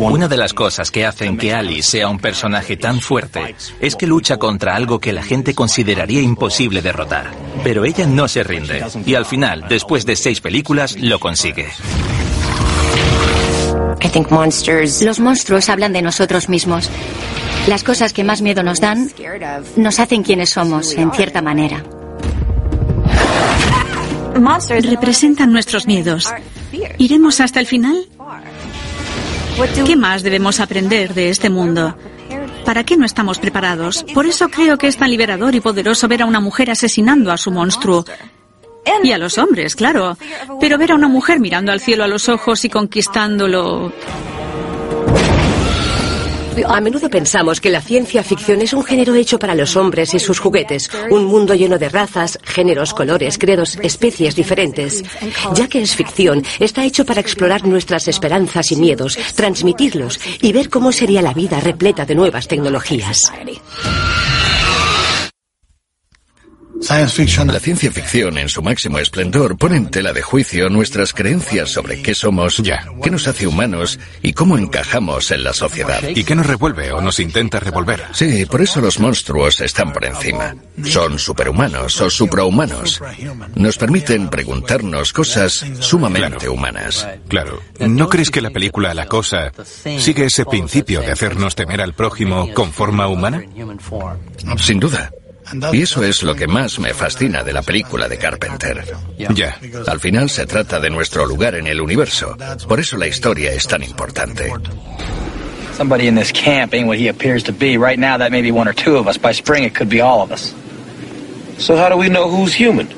Una 0.01 0.29
de 0.29 0.37
las 0.37 0.53
cosas 0.53 0.91
que 0.91 1.07
hacen 1.07 1.39
que 1.39 1.55
Alice 1.55 1.91
sea 1.91 2.09
un 2.09 2.19
personaje 2.19 2.77
tan 2.77 3.01
fuerte 3.01 3.55
es 3.81 3.97
que 3.97 4.07
lucha 4.07 4.37
contra 4.37 4.77
algo 4.77 4.99
que 4.99 5.13
la 5.13 5.23
gente 5.23 5.55
consideraría 5.55 6.21
imposible 6.21 6.83
derrotar. 6.83 7.31
Pero 7.65 7.85
ella 7.85 8.07
no 8.07 8.29
se 8.29 8.43
rinde 8.43 8.85
y 9.07 9.15
al 9.15 9.25
final, 9.25 9.67
después 9.69 10.05
de 10.05 10.17
seis 10.17 10.41
películas, 10.41 10.97
lo 11.01 11.19
consigue. 11.19 11.69
Los 15.01 15.21
monstruos 15.21 15.69
hablan 15.69 15.93
de 15.93 16.03
nosotros 16.03 16.49
mismos. 16.49 16.91
Las 17.67 17.83
cosas 17.83 18.13
que 18.13 18.23
más 18.23 18.43
miedo 18.43 18.63
nos 18.63 18.81
dan 18.81 19.11
nos 19.77 19.99
hacen 19.99 20.23
quienes 20.23 20.51
somos, 20.51 20.93
en 20.93 21.11
cierta 21.13 21.43
manera. 21.43 21.83
Representan 24.69 25.53
nuestros 25.53 25.87
miedos. 25.87 26.33
¿Iremos 26.99 27.41
hasta 27.41 27.61
el 27.61 27.67
final? 27.67 28.07
¿Qué 29.87 29.97
más 29.97 30.23
debemos 30.23 30.61
aprender 30.61 31.15
de 31.15 31.31
este 31.31 31.49
mundo? 31.49 31.97
¿Para 32.65 32.85
qué 32.85 32.97
no 32.97 33.07
estamos 33.07 33.39
preparados? 33.39 34.05
Por 34.13 34.27
eso 34.27 34.49
creo 34.49 34.77
que 34.77 34.87
es 34.87 34.99
tan 34.99 35.11
liberador 35.11 35.55
y 35.55 35.61
poderoso 35.61 36.09
ver 36.09 36.23
a 36.23 36.27
una 36.27 36.41
mujer 36.41 36.71
asesinando 36.71 37.33
a 37.33 37.39
su 37.39 37.51
monstruo. 37.51 38.05
Y 39.03 39.13
a 39.13 39.19
los 39.19 39.39
hombres, 39.39 39.77
claro. 39.77 40.17
Pero 40.61 40.79
ver 40.79 40.93
a 40.93 40.95
una 40.95 41.09
mujer 41.09 41.41
mirando 41.41 41.73
al 41.73 41.81
cielo 41.81 42.05
a 42.05 42.09
los 42.09 42.29
ojos 42.29 42.65
y 42.65 42.69
conquistándolo 42.69 43.93
a 46.65 46.81
menudo 46.81 47.11
pensamos 47.11 47.61
que 47.61 47.71
la 47.71 47.81
ciencia 47.81 48.23
ficción 48.23 48.63
es 48.63 48.73
un 48.73 48.85
género 48.85 49.15
hecho 49.15 49.39
para 49.39 49.55
los 49.55 49.77
hombres 49.77 50.15
y 50.15 50.19
sus 50.19 50.39
juguetes, 50.39 50.91
un 51.11 51.25
mundo 51.25 51.55
lleno 51.55 51.79
de 51.79 51.89
razas, 51.89 52.39
géneros, 52.43 52.95
colores, 52.95 53.39
credos, 53.39 53.79
especies 53.83 54.35
diferentes. 54.35 55.03
Ya 55.55 55.69
que 55.69 55.83
es 55.83 55.95
ficción, 55.95 56.43
está 56.59 56.85
hecho 56.85 57.05
para 57.05 57.21
explorar 57.21 57.67
nuestras 57.67 58.09
esperanzas 58.09 58.73
y 58.73 58.77
miedos, 58.77 59.19
transmitirlos 59.35 60.21
y 60.41 60.53
ver 60.53 60.71
cómo 60.71 60.93
sería 60.93 61.23
la 61.23 61.35
vida 61.35 61.61
repleta 61.61 62.07
de 62.07 62.15
nuevas 62.15 62.49
tecnologías. 62.49 63.33
La 66.83 67.61
ciencia 67.61 67.91
ficción 67.91 68.39
en 68.39 68.49
su 68.49 68.63
máximo 68.63 68.99
esplendor 68.99 69.57
pone 69.57 69.77
en 69.77 69.91
tela 69.91 70.13
de 70.13 70.23
juicio 70.23 70.69
nuestras 70.69 71.13
creencias 71.13 71.71
sobre 71.71 72.03
qué 72.03 72.15
somos, 72.15 72.63
qué 73.03 73.11
nos 73.11 73.27
hace 73.27 73.47
humanos 73.47 73.99
y 74.23 74.33
cómo 74.33 74.59
encajamos 74.59 75.31
en 75.31 75.43
la 75.43 75.53
sociedad. 75.53 76.03
¿Y 76.15 76.25
qué 76.25 76.35
nos 76.35 76.47
revuelve 76.47 76.93
o 76.93 77.01
nos 77.01 77.19
intenta 77.19 77.61
revolver? 77.61 78.05
Sí, 78.13 78.45
por 78.47 78.61
eso 78.61 78.81
los 78.81 79.01
monstruos 79.01 79.61
están 79.61 79.93
por 79.93 80.05
encima. 80.05 80.55
Son 80.85 81.19
superhumanos 81.19 82.01
o 82.01 82.11
suprahumanos. 82.11 83.01
Nos 83.55 83.79
permiten 83.79 84.29
preguntarnos 84.29 85.13
cosas 85.13 85.65
sumamente 85.81 86.49
humanas. 86.49 87.09
Claro. 87.29 87.63
¿No 87.81 88.09
crees 88.09 88.31
que 88.31 88.43
la 88.43 88.51
película 88.51 88.95
La 88.95 89.07
Cosa 89.07 89.51
sigue 89.99 90.27
ese 90.27 90.45
principio 90.45 91.01
de 91.01 91.13
hacernos 91.13 91.55
temer 91.55 91.81
al 91.81 91.95
prójimo 91.95 92.53
con 92.53 92.73
forma 92.73 93.09
humana? 93.09 93.43
Sin 94.59 94.79
duda. 94.79 95.11
Y 95.73 95.83
eso 95.83 96.03
es 96.03 96.23
lo 96.23 96.35
que 96.35 96.47
más 96.47 96.79
me 96.79 96.93
fascina 96.93 97.43
de 97.45 97.53
la 97.53 97.63
película 97.63 98.09
de 98.09 98.19
Carpenter. 98.19 98.85
Ya. 99.17 99.59
Al 99.87 100.01
final 100.01 100.29
se 100.29 100.47
trata 100.47 100.81
de 100.81 100.91
nuestro 100.91 101.27
lugar 101.27 101.55
en 101.55 101.67
el 101.67 101.81
universo. 101.81 102.37
Por 102.69 102.81
eso 102.81 102.97
la 102.97 103.07
historia 103.07 103.53
es 103.53 103.67
tan 103.67 103.83
importante. 103.83 104.53
Somebody 105.77 106.09
in 106.09 106.15
this 106.15 106.33
camp 106.33 106.73
ain't 106.73 106.89
what 106.89 106.97
he 106.99 107.09
appears 107.09 107.45
to 107.45 107.53
be. 107.53 107.77
Right 107.77 107.99
now, 107.99 108.17
that 108.17 108.31
may 108.31 108.41
be 108.41 108.51
one 108.51 108.67
or 108.67 108.73
two 108.73 108.97
of 108.97 109.07
us. 109.07 109.19
By 109.19 109.33
spring, 109.33 109.65
it 109.65 109.75
could 109.75 109.91
be 109.91 110.01
all 110.01 110.23
of 110.23 110.33
us. 110.33 110.55
So 111.59 111.77
how 111.77 111.91
do 111.91 111.99
we 111.99 112.09
know 112.09 112.31
who's 112.31 112.55
human? 112.55 112.89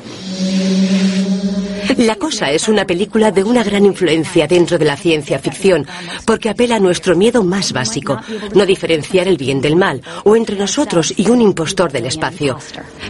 La 1.97 2.17
Cosa 2.17 2.51
es 2.51 2.69
una 2.69 2.87
película 2.87 3.31
de 3.31 3.43
una 3.43 3.65
gran 3.65 3.85
influencia 3.87 4.47
dentro 4.47 4.79
de 4.79 4.85
la 4.85 4.97
ciencia 4.97 5.39
ficción, 5.39 5.87
porque 6.25 6.51
apela 6.51 6.77
a 6.77 6.81
nuestro 6.81 7.17
miedo 7.17 7.43
más 7.43 7.73
básico, 7.73 8.21
no 8.55 8.67
diferenciar 8.67 9.27
el 9.27 9.37
bien 9.37 9.61
del 9.61 9.77
mal, 9.77 10.03
o 10.25 10.37
entre 10.37 10.57
nosotros 10.57 11.15
y 11.17 11.29
un 11.31 11.41
impostor 11.41 11.91
del 11.91 12.07
espacio. 12.07 12.59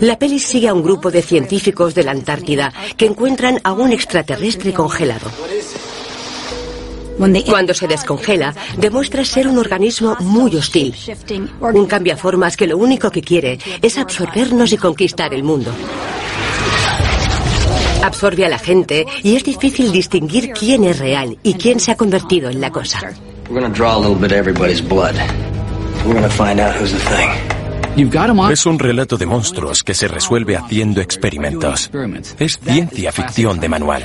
La 0.00 0.18
peli 0.18 0.38
sigue 0.38 0.68
a 0.68 0.74
un 0.74 0.82
grupo 0.82 1.10
de 1.10 1.22
científicos 1.22 1.94
de 1.94 2.04
la 2.04 2.12
Antártida 2.12 2.72
que 2.96 3.06
encuentran 3.06 3.60
a 3.64 3.72
un 3.72 3.92
extraterrestre 3.92 4.72
congelado. 4.72 5.30
Cuando 7.46 7.74
se 7.74 7.88
descongela, 7.88 8.54
demuestra 8.76 9.24
ser 9.24 9.48
un 9.48 9.58
organismo 9.58 10.16
muy 10.20 10.54
hostil. 10.54 10.94
Un 11.60 11.86
cambiaformas 11.86 12.56
que 12.56 12.68
lo 12.68 12.78
único 12.78 13.10
que 13.10 13.22
quiere 13.22 13.58
es 13.82 13.98
absorbernos 13.98 14.72
y 14.72 14.76
conquistar 14.76 15.34
el 15.34 15.42
mundo. 15.42 15.72
Absorbe 18.02 18.46
a 18.46 18.48
la 18.48 18.58
gente 18.58 19.06
y 19.22 19.36
es 19.36 19.44
difícil 19.44 19.92
distinguir 19.92 20.52
quién 20.52 20.84
es 20.84 20.98
real 20.98 21.38
y 21.42 21.54
quién 21.54 21.80
se 21.80 21.92
ha 21.92 21.96
convertido 21.96 22.50
en 22.50 22.60
la 22.60 22.70
cosa. 22.70 23.00
Es 28.50 28.66
un 28.66 28.78
relato 28.78 29.16
de 29.16 29.26
monstruos 29.26 29.82
que 29.82 29.94
se 29.94 30.08
resuelve 30.08 30.56
haciendo 30.56 31.00
experimentos. 31.00 31.90
Es 32.38 32.58
ciencia 32.62 33.12
ficción 33.12 33.58
de 33.60 33.68
manual. 33.68 34.02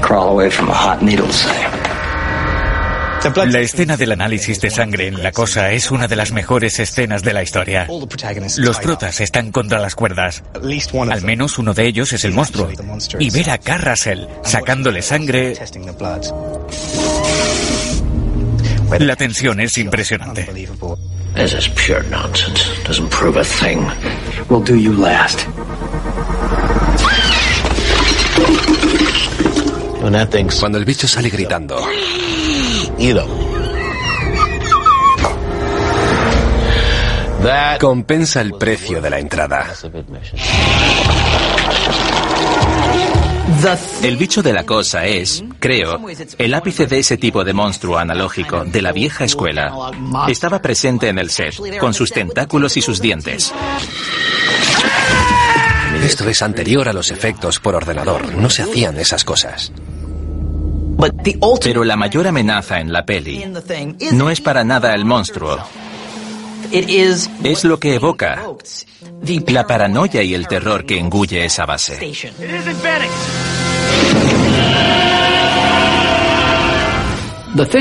Crawl 0.00 0.30
away 0.30 0.48
from 0.48 0.70
a 0.70 0.74
hot 0.74 1.02
needle, 1.02 1.30
say. 1.30 1.77
La 3.46 3.60
escena 3.60 3.96
del 3.96 4.12
análisis 4.12 4.60
de 4.60 4.70
sangre 4.70 5.08
en 5.08 5.22
la 5.22 5.32
cosa 5.32 5.72
es 5.72 5.90
una 5.90 6.06
de 6.06 6.16
las 6.16 6.32
mejores 6.32 6.78
escenas 6.78 7.22
de 7.22 7.32
la 7.32 7.42
historia. 7.42 7.88
Los 8.58 8.78
protas 8.78 9.20
están 9.20 9.50
contra 9.50 9.80
las 9.80 9.94
cuerdas. 9.94 10.42
Al 11.10 11.22
menos 11.22 11.58
uno 11.58 11.74
de 11.74 11.86
ellos 11.86 12.12
es 12.12 12.24
el 12.24 12.32
monstruo. 12.32 12.70
Y 13.18 13.30
ver 13.30 13.50
a 13.50 13.58
Carrasel 13.58 14.28
sacándole 14.44 15.02
sangre... 15.02 15.54
La 18.98 19.16
tensión 19.16 19.60
es 19.60 19.76
impresionante. 19.78 20.48
This 21.34 21.52
is 21.52 21.68
pure 21.68 22.02
nonsense. 22.10 22.64
Doesn't 22.84 23.10
prove 23.10 23.38
a 23.38 23.44
thing. 23.44 23.86
We'll 24.48 24.64
do 24.64 24.76
you 24.76 24.92
last. 24.92 25.46
Cuando 30.00 30.78
el 30.78 30.84
bicho 30.84 31.06
sale 31.06 31.28
gritando. 31.28 31.76
Compensa 37.78 38.40
el 38.40 38.54
precio 38.54 39.00
de 39.00 39.10
la 39.10 39.18
entrada. 39.20 39.72
El 44.02 44.16
bicho 44.16 44.42
de 44.42 44.52
la 44.52 44.64
cosa 44.64 45.06
es, 45.06 45.44
creo, 45.58 46.00
el 46.38 46.54
ápice 46.54 46.86
de 46.86 46.98
ese 46.98 47.16
tipo 47.16 47.44
de 47.44 47.52
monstruo 47.52 47.98
analógico 47.98 48.64
de 48.64 48.82
la 48.82 48.92
vieja 48.92 49.24
escuela. 49.24 49.72
Estaba 50.28 50.60
presente 50.60 51.08
en 51.08 51.18
el 51.18 51.30
set, 51.30 51.54
con 51.78 51.94
sus 51.94 52.10
tentáculos 52.10 52.76
y 52.76 52.82
sus 52.82 53.00
dientes. 53.00 53.52
Esto 56.02 56.28
es 56.28 56.42
anterior 56.42 56.88
a 56.88 56.92
los 56.92 57.10
efectos 57.10 57.60
por 57.60 57.74
ordenador. 57.74 58.34
No 58.34 58.50
se 58.50 58.62
hacían 58.62 58.98
esas 58.98 59.24
cosas. 59.24 59.72
Pero 61.62 61.84
la 61.84 61.96
mayor 61.96 62.26
amenaza 62.26 62.80
en 62.80 62.92
la 62.92 63.04
peli 63.04 63.44
no 64.12 64.30
es 64.30 64.40
para 64.40 64.64
nada 64.64 64.94
el 64.94 65.04
monstruo. 65.04 65.58
Es 66.70 67.64
lo 67.64 67.78
que 67.78 67.94
evoca 67.94 68.42
la 69.46 69.66
paranoia 69.66 70.22
y 70.22 70.34
el 70.34 70.46
terror 70.46 70.84
que 70.84 70.98
engulle 70.98 71.44
esa 71.44 71.66
base. 71.66 71.98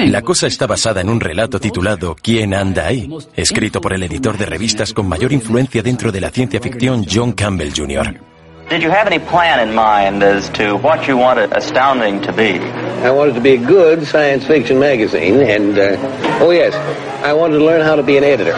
La 0.07 0.21
cosa 0.21 0.47
está 0.47 0.65
basada 0.65 1.01
en 1.01 1.09
un 1.09 1.19
relato 1.19 1.59
titulado 1.59 2.15
¿Quién 2.15 2.53
anda 2.53 2.87
ahí?, 2.87 3.09
escrito 3.35 3.81
por 3.81 3.93
el 3.93 4.03
editor 4.03 4.37
de 4.37 4.45
revistas 4.45 4.93
con 4.93 5.07
mayor 5.07 5.33
influencia 5.33 5.83
dentro 5.83 6.11
de 6.11 6.21
la 6.21 6.29
ciencia 6.29 6.61
ficción, 6.61 7.05
John 7.11 7.33
Campbell 7.33 7.73
Jr. 7.75 8.36
Did 8.69 8.83
you 8.83 8.89
have 8.89 9.07
any 9.07 9.19
plan 9.19 9.65
in 9.65 9.73
mind 9.73 10.21
as 10.23 10.49
to 10.49 10.75
what 10.75 11.07
you 11.07 11.15
wanted 11.15 11.53
Astounding 11.53 12.19
to 12.23 12.33
be? 12.33 12.59
I 13.01 13.11
wanted 13.11 13.35
to 13.35 13.41
be 13.41 13.53
a 13.53 13.57
good 13.57 14.05
science 14.05 14.45
fiction 14.45 14.77
magazine, 14.77 15.39
and, 15.41 15.79
uh, 15.79 16.41
oh 16.41 16.51
yes, 16.51 16.75
I 17.23 17.31
wanted 17.31 17.59
to 17.59 17.63
learn 17.63 17.79
how 17.79 17.95
to 17.95 18.03
be 18.03 18.17
an 18.17 18.25
editor. 18.25 18.55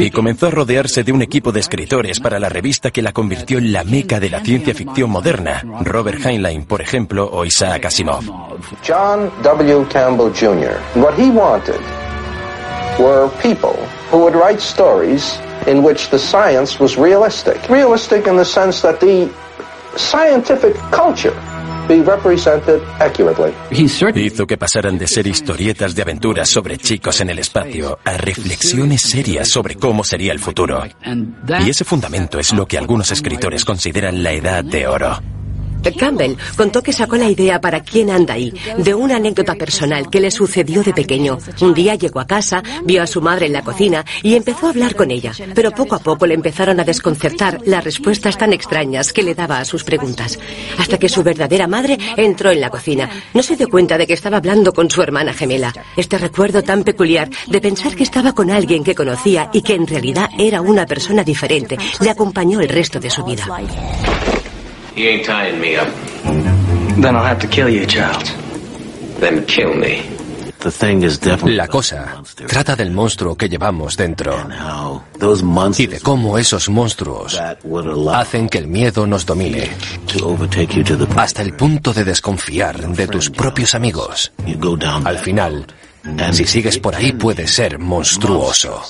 Y 0.00 0.10
comenzó 0.10 0.48
a 0.48 0.50
rodearse 0.50 1.04
de 1.04 1.12
un 1.12 1.22
equipo 1.22 1.52
de 1.52 1.60
escritores 1.60 2.18
para 2.20 2.38
la 2.38 2.48
revista 2.48 2.90
que 2.90 3.02
la 3.02 3.12
convirtió 3.12 3.58
en 3.58 3.72
la 3.72 3.84
meca 3.84 4.18
de 4.18 4.28
la 4.28 4.40
ciencia 4.40 4.74
ficción 4.74 5.08
moderna. 5.10 5.62
Robert 5.82 6.24
Heinlein, 6.26 6.64
por 6.64 6.82
ejemplo, 6.82 7.30
o 7.32 7.44
Isaac 7.44 7.86
Asimov. 7.86 8.24
John 8.86 9.30
W. 9.42 9.86
Campbell 9.88 10.32
Jr. 10.32 10.76
What 10.96 11.14
he 11.16 11.30
wanted 11.30 11.80
were 12.98 13.28
people 13.42 13.76
who 14.10 14.18
would 14.18 14.34
write 14.34 14.60
stories 14.60 15.38
in 15.66 15.82
which 15.82 16.10
the 16.10 16.18
science 16.18 16.78
was 16.80 16.96
realistic. 16.96 17.56
Realistic 17.68 18.26
in 18.26 18.36
the 18.36 18.44
sense 18.44 18.82
that 18.82 19.00
the 19.00 19.28
scientific 19.96 20.74
culture 20.90 21.34
be 21.88 22.00
represented 22.02 22.80
accurately. 23.00 23.52
Hizo 23.70 24.46
que 24.46 24.56
pasaran 24.56 24.96
de 24.96 25.08
ser 25.08 25.26
historietas 25.26 25.94
de 25.94 26.02
aventuras 26.02 26.48
sobre 26.48 26.78
chicos 26.78 27.20
en 27.20 27.30
el 27.30 27.38
espacio 27.40 27.98
a 28.04 28.16
reflexiones 28.16 29.00
serias 29.02 29.48
sobre 29.48 29.74
cómo 29.74 30.04
sería 30.04 30.32
el 30.32 30.38
futuro. 30.38 30.84
Y 31.64 31.70
ese 31.70 31.84
fundamento 31.84 32.38
es 32.38 32.52
lo 32.52 32.66
que 32.66 32.78
algunos 32.78 33.10
escritores 33.10 33.64
consideran 33.64 34.22
la 34.22 34.32
edad 34.32 34.64
de 34.64 34.86
oro. 34.86 35.18
Campbell 35.82 36.36
contó 36.56 36.82
que 36.82 36.92
sacó 36.92 37.16
la 37.16 37.30
idea 37.30 37.60
para 37.60 37.80
quién 37.80 38.10
anda 38.10 38.34
ahí 38.34 38.52
de 38.78 38.94
una 38.94 39.16
anécdota 39.16 39.54
personal 39.54 40.08
que 40.10 40.20
le 40.20 40.30
sucedió 40.30 40.82
de 40.82 40.92
pequeño. 40.92 41.38
Un 41.60 41.74
día 41.74 41.94
llegó 41.94 42.20
a 42.20 42.26
casa, 42.26 42.62
vio 42.84 43.02
a 43.02 43.06
su 43.06 43.20
madre 43.20 43.46
en 43.46 43.52
la 43.52 43.62
cocina 43.62 44.04
y 44.22 44.34
empezó 44.34 44.66
a 44.66 44.70
hablar 44.70 44.94
con 44.94 45.10
ella, 45.10 45.32
pero 45.54 45.70
poco 45.70 45.94
a 45.94 45.98
poco 45.98 46.26
le 46.26 46.34
empezaron 46.34 46.78
a 46.80 46.84
desconcertar 46.84 47.60
las 47.64 47.84
respuestas 47.84 48.36
tan 48.36 48.52
extrañas 48.52 49.12
que 49.12 49.22
le 49.22 49.34
daba 49.34 49.58
a 49.58 49.64
sus 49.64 49.84
preguntas, 49.84 50.38
hasta 50.78 50.98
que 50.98 51.08
su 51.08 51.22
verdadera 51.22 51.66
madre 51.66 51.98
entró 52.16 52.50
en 52.50 52.60
la 52.60 52.70
cocina. 52.70 53.10
No 53.34 53.42
se 53.42 53.56
dio 53.56 53.68
cuenta 53.68 53.98
de 53.98 54.06
que 54.06 54.14
estaba 54.14 54.38
hablando 54.38 54.72
con 54.72 54.90
su 54.90 55.02
hermana 55.02 55.32
gemela. 55.32 55.72
Este 55.96 56.18
recuerdo 56.18 56.62
tan 56.62 56.84
peculiar 56.84 57.28
de 57.46 57.60
pensar 57.60 57.94
que 57.94 58.02
estaba 58.02 58.32
con 58.32 58.50
alguien 58.50 58.84
que 58.84 58.94
conocía 58.94 59.50
y 59.52 59.62
que 59.62 59.74
en 59.74 59.86
realidad 59.86 60.28
era 60.38 60.60
una 60.60 60.86
persona 60.86 61.24
diferente 61.24 61.60
le 62.00 62.10
acompañó 62.10 62.60
el 62.60 62.68
resto 62.68 63.00
de 63.00 63.10
su 63.10 63.24
vida. 63.24 63.46
He 64.94 65.08
ain't 65.08 65.24
tying 65.24 65.60
me 65.60 65.76
up. 65.76 65.88
Then 67.00 67.16
I'll 67.16 67.24
have 67.24 67.40
to 67.40 67.46
kill 67.46 67.68
you, 67.68 67.86
child. 67.86 68.24
Then 69.20 69.44
kill 69.46 69.74
me. 69.74 70.20
La 71.44 71.68
cosa 71.68 72.22
trata 72.46 72.76
del 72.76 72.90
monstruo 72.90 73.34
que 73.34 73.48
llevamos 73.48 73.96
dentro 73.96 74.36
y 75.78 75.86
de 75.86 76.00
cómo 76.00 76.36
esos 76.36 76.68
monstruos 76.68 77.40
hacen 78.12 78.48
que 78.48 78.58
el 78.58 78.66
miedo 78.66 79.06
nos 79.06 79.24
domine 79.24 79.70
hasta 81.16 81.40
el 81.40 81.54
punto 81.54 81.94
de 81.94 82.04
desconfiar 82.04 82.88
de 82.88 83.06
tus 83.06 83.30
propios 83.30 83.74
amigos. 83.74 84.32
Al 85.04 85.18
final, 85.18 85.66
si 86.32 86.44
sigues 86.44 86.78
por 86.78 86.94
ahí 86.94 87.12
puedes 87.12 87.50
ser 87.52 87.78
monstruoso. 87.78 88.82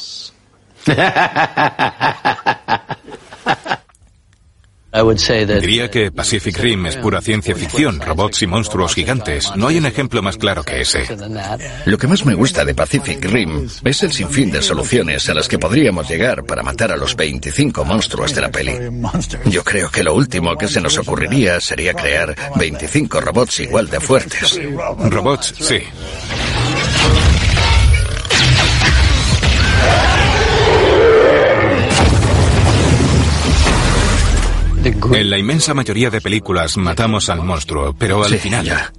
Diría 5.61 5.91
que 5.91 6.11
Pacific 6.11 6.59
Rim 6.59 6.87
es 6.87 6.97
pura 6.97 7.21
ciencia 7.21 7.55
ficción, 7.55 8.01
robots 8.01 8.43
y 8.43 8.47
monstruos 8.47 8.95
gigantes. 8.95 9.51
No 9.57 9.69
hay 9.69 9.79
un 9.79 9.87
ejemplo 9.87 10.23
más 10.23 10.37
claro 10.37 10.63
que 10.63 10.81
ese. 10.81 11.05
Lo 11.85 11.99
que 11.99 12.07
más 12.07 12.25
me 12.25 12.35
gusta 12.35 12.65
de 12.65 12.75
Pacific 12.75 13.25
Rim 13.25 13.69
es 13.85 14.03
el 14.03 14.13
sinfín 14.13 14.51
de 14.51 14.63
soluciones 14.63 15.29
a 15.29 15.35
las 15.35 15.49
que 15.49 15.59
podríamos 15.59 16.09
llegar 16.09 16.45
para 16.45 16.63
matar 16.63 16.93
a 16.93 16.97
los 16.97 17.17
25 17.17 17.85
monstruos 17.85 18.35
de 18.35 18.41
la 18.41 18.51
peli. 18.51 18.73
Yo 19.47 19.65
creo 19.65 19.91
que 19.91 20.03
lo 20.03 20.15
último 20.15 20.57
que 20.57 20.69
se 20.69 20.81
nos 20.81 20.99
ocurriría 20.99 21.61
sería 21.61 21.95
crear 21.95 22.35
25 22.57 23.21
robots 23.21 23.61
igual 23.61 23.89
de 23.89 24.01
fuertes. 24.01 24.61
Robots, 25.11 25.55
sí. 25.59 25.81
En 34.83 35.31
la 35.31 35.39
inmensa 35.39 35.75
mayoría 35.75 36.11
de 36.11 36.21
películas 36.21 36.77
matamos 36.77 37.29
al 37.29 37.43
monstruo, 37.43 37.95
pero 37.99 38.25
al 38.25 38.39
final 38.39 38.91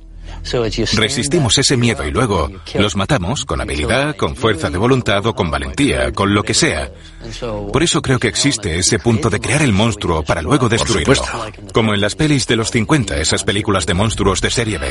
resistimos 0.93 1.57
ese 1.57 1.77
miedo 1.77 2.05
y 2.05 2.11
luego 2.11 2.49
los 2.75 2.95
matamos 2.95 3.45
con 3.45 3.61
habilidad, 3.61 4.15
con 4.15 4.35
fuerza 4.35 4.69
de 4.69 4.77
voluntad 4.77 5.25
o 5.25 5.33
con 5.33 5.51
valentía, 5.51 6.11
con 6.11 6.33
lo 6.33 6.43
que 6.43 6.53
sea. 6.53 6.91
Por 7.71 7.83
eso 7.83 8.01
creo 8.01 8.19
que 8.19 8.27
existe 8.27 8.77
ese 8.77 8.99
punto 8.99 9.29
de 9.29 9.39
crear 9.39 9.61
el 9.61 9.73
monstruo 9.73 10.23
para 10.23 10.41
luego 10.41 10.69
destruirlo. 10.69 11.15
Como 11.73 11.93
en 11.93 12.01
las 12.01 12.15
pelis 12.15 12.47
de 12.47 12.55
los 12.55 12.71
50, 12.71 13.17
esas 13.17 13.43
películas 13.43 13.85
de 13.85 13.93
monstruos 13.93 14.41
de 14.41 14.49
serie 14.49 14.77
B. 14.77 14.87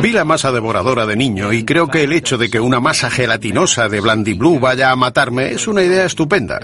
Vi 0.00 0.12
la 0.12 0.24
masa 0.24 0.52
devoradora 0.52 1.06
de 1.06 1.16
niño 1.16 1.52
y 1.52 1.64
creo 1.64 1.88
que 1.88 2.04
el 2.04 2.12
hecho 2.12 2.38
de 2.38 2.48
que 2.48 2.60
una 2.60 2.80
masa 2.80 3.10
gelatinosa 3.10 3.88
de 3.88 4.00
Blandiblue 4.00 4.58
vaya 4.58 4.90
a 4.90 4.96
matarme 4.96 5.50
es 5.52 5.66
una 5.66 5.82
idea 5.82 6.04
estupenda. 6.04 6.60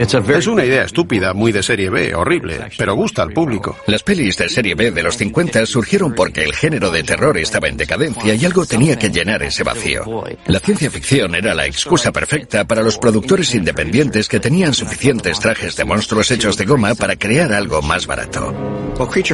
Es 0.00 0.46
una 0.46 0.64
idea 0.64 0.84
estúpida, 0.84 1.34
muy 1.34 1.52
de 1.52 1.62
serie 1.62 1.90
B, 1.90 2.14
horrible, 2.14 2.58
pero 2.78 2.94
gusta 2.94 3.20
al 3.20 3.34
público. 3.34 3.76
Las 3.86 4.02
pelis 4.02 4.34
de 4.38 4.48
serie 4.48 4.74
B 4.74 4.92
de 4.92 5.02
los 5.02 5.18
50 5.18 5.66
surgieron 5.66 6.14
porque 6.14 6.42
el 6.42 6.54
género 6.54 6.90
de 6.90 7.02
terror 7.02 7.36
estaba 7.36 7.68
en 7.68 7.76
decadencia 7.76 8.34
y 8.34 8.42
algo 8.46 8.64
tenía 8.64 8.98
que 8.98 9.10
llenar 9.10 9.42
ese 9.42 9.62
vacío. 9.62 10.24
La 10.46 10.58
ciencia 10.58 10.90
ficción 10.90 11.34
era 11.34 11.54
la 11.54 11.66
excusa 11.66 12.12
perfecta 12.12 12.64
para 12.64 12.82
los 12.82 12.96
productores 12.96 13.54
independientes 13.54 14.26
que 14.26 14.40
tenían 14.40 14.72
suficientes 14.72 15.38
trajes 15.38 15.76
de 15.76 15.84
monstruos 15.84 16.30
hechos 16.30 16.56
de 16.56 16.64
goma 16.64 16.94
para 16.94 17.16
crear 17.16 17.52
algo 17.52 17.82
más 17.82 18.06
barato. 18.06 18.54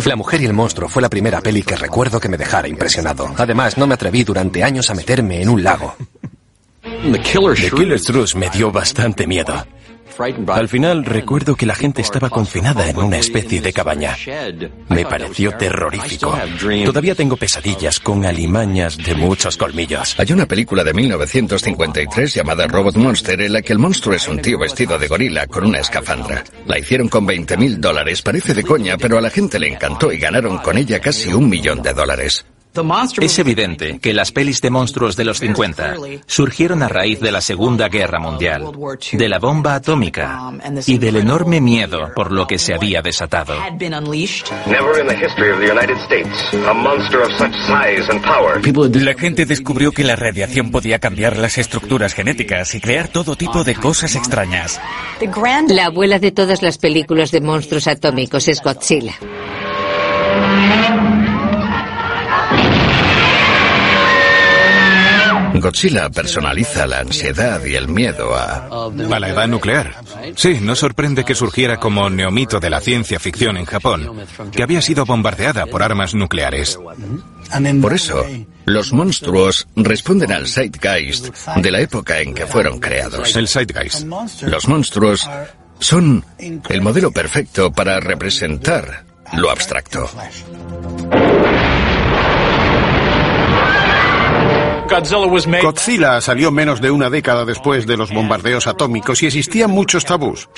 La 0.05 0.16
mujer 0.16 0.42
y 0.42 0.46
el 0.46 0.52
monstruo 0.52 0.88
fue 0.88 1.00
la 1.00 1.09
primera 1.09 1.40
peli 1.40 1.62
que 1.62 1.76
recuerdo 1.76 2.18
que 2.18 2.29
me 2.29 2.37
dejara 2.37 2.66
impresionado. 2.66 3.33
Además, 3.38 3.79
no 3.79 3.87
me 3.87 3.94
atreví 3.94 4.24
durante 4.24 4.64
años 4.64 4.90
a 4.90 4.94
meterme 4.94 5.40
en 5.40 5.48
un 5.48 5.62
lago. 5.62 5.94
The 6.83 7.20
Killer's 7.70 8.02
Truth 8.02 8.35
me 8.35 8.50
dio 8.50 8.72
bastante 8.72 9.29
miedo. 9.29 9.64
Al 10.48 10.68
final 10.68 11.05
recuerdo 11.05 11.57
que 11.57 11.66
la 11.66 11.74
gente 11.74 12.02
estaba 12.02 12.31
confinada 12.31 12.88
en 12.88 12.96
una 12.98 13.18
especie 13.18 13.61
de 13.61 13.72
cabaña. 13.72 14.16
Me 14.88 15.05
pareció 15.05 15.52
terrorífico. 15.52 16.37
Todavía 16.85 17.14
tengo 17.14 17.37
pesadillas 17.37 18.00
con 18.00 18.24
alimañas 18.24 18.96
de 18.96 19.14
muchos 19.14 19.57
colmillos. 19.57 20.18
Hay 20.18 20.33
una 20.33 20.46
película 20.46 20.85
de 20.85 20.94
1953 20.94 22.35
llamada 22.35 22.66
Robot 22.66 22.96
Monster 22.96 23.40
en 23.40 23.52
la 23.52 23.62
que 23.62 23.72
el 23.72 23.79
monstruo 23.79 24.14
es 24.14 24.26
un 24.29 24.40
tío 24.40 24.59
vestido 24.59 24.98
de 24.98 25.09
gorila 25.09 25.46
con 25.46 25.64
una 25.64 25.81
escafandra. 25.81 26.44
La 26.66 26.79
hicieron 26.79 27.09
con 27.09 27.26
20 27.26 27.57
mil 27.57 27.81
dólares, 27.81 28.22
parece 28.22 28.55
de 28.55 28.64
coña, 28.64 28.96
pero 28.96 29.18
a 29.18 29.20
la 29.20 29.31
gente 29.31 29.59
le 29.59 29.68
encantó 29.68 30.12
y 30.12 30.18
ganaron 30.18 30.59
con 30.59 30.79
ella 30.79 31.00
casi 31.00 31.33
un 31.33 31.48
millón 31.48 31.83
de 31.83 31.92
dólares. 31.92 32.44
Es 33.21 33.39
evidente 33.39 33.99
que 33.99 34.12
las 34.12 34.33
pelis 34.33 34.61
de 34.61 34.71
monstruos 34.71 35.17
de 35.17 35.25
los 35.25 35.39
50 35.39 35.95
surgieron 36.27 36.83
a 36.83 36.89
raíz 36.89 37.21
de 37.21 37.33
la 37.33 37.41
Segunda 37.41 37.89
Guerra 37.89 38.19
Mundial, 38.19 38.71
de 39.12 39.29
la 39.29 39.39
bomba 39.39 39.75
atómica 39.75 40.53
y 40.87 40.99
del 40.99 41.17
enorme 41.17 41.61
miedo 41.61 42.12
por 42.15 42.33
lo 42.33 42.47
que 42.47 42.59
se 42.59 42.75
había 42.75 43.03
desatado. 43.03 43.55
La 49.07 49.15
gente 49.15 49.47
descubrió 49.47 49.93
que 49.93 50.05
la 50.05 50.17
radiación 50.17 50.71
podía 50.71 50.99
cambiar 50.99 51.37
las 51.37 51.59
estructuras 51.59 52.15
genéticas 52.15 52.75
y 52.75 52.81
crear 52.81 53.09
todo 53.09 53.37
tipo 53.37 53.65
de 53.65 53.75
cosas 53.75 54.15
extrañas. 54.17 54.81
La 55.69 55.87
abuela 55.87 56.19
de 56.19 56.33
todas 56.33 56.62
las 56.62 56.79
películas 56.79 57.31
de 57.31 57.41
monstruos 57.41 57.87
atómicos 57.87 58.49
es 58.49 58.62
Godzilla. 58.62 59.15
Godzilla 65.61 66.09
personaliza 66.11 66.87
la 66.87 67.01
ansiedad 67.01 67.64
y 67.64 67.75
el 67.75 67.88
miedo 67.88 68.35
a... 68.35 68.66
A 68.66 69.21
la 69.21 69.29
edad 69.29 69.49
nuclear. 69.49 69.95
Sí, 70.37 70.59
no 70.61 70.75
sorprende 70.75 71.25
que 71.25 71.35
surgiera 71.35 71.79
como 71.79 72.11
neomito 72.11 72.61
de 72.61 72.71
la 72.71 72.81
ciencia 72.81 73.19
ficción 73.19 73.57
en 73.57 73.64
Japón, 73.64 74.12
que 74.53 74.62
había 74.62 74.83
sido 74.83 75.05
bombardeada 75.05 75.66
por 75.66 75.83
armas 75.83 76.14
nucleares. 76.14 76.79
Por 77.81 77.95
eso, 77.95 78.25
los 78.64 78.92
monstruos 78.92 79.69
responden 79.77 80.33
al 80.33 80.49
zeitgeist 80.49 81.29
de 81.57 81.71
la 81.71 81.81
época 81.81 82.21
en 82.21 82.35
que 82.35 82.47
fueron 82.47 82.81
creados. 82.81 83.37
El 83.37 83.49
zeitgeist. 83.49 84.07
Los 84.42 84.69
monstruos 84.69 85.29
son 85.79 86.25
el 86.69 86.81
modelo 86.81 87.12
perfecto 87.12 87.73
para 87.73 88.01
representar 88.01 89.05
lo 89.35 89.51
abstracto. 89.51 90.09
Godzilla 95.62 96.20
salió 96.20 96.51
menos 96.51 96.81
de 96.81 96.90
una 96.90 97.11
década 97.11 97.44
después 97.44 97.87
de 97.87 97.96
los 97.96 98.12
bombardeos 98.12 98.66
atómicos 98.66 99.22
y 99.22 99.27
existían 99.27 99.70
muchos 99.70 100.05
tabús. 100.05 100.49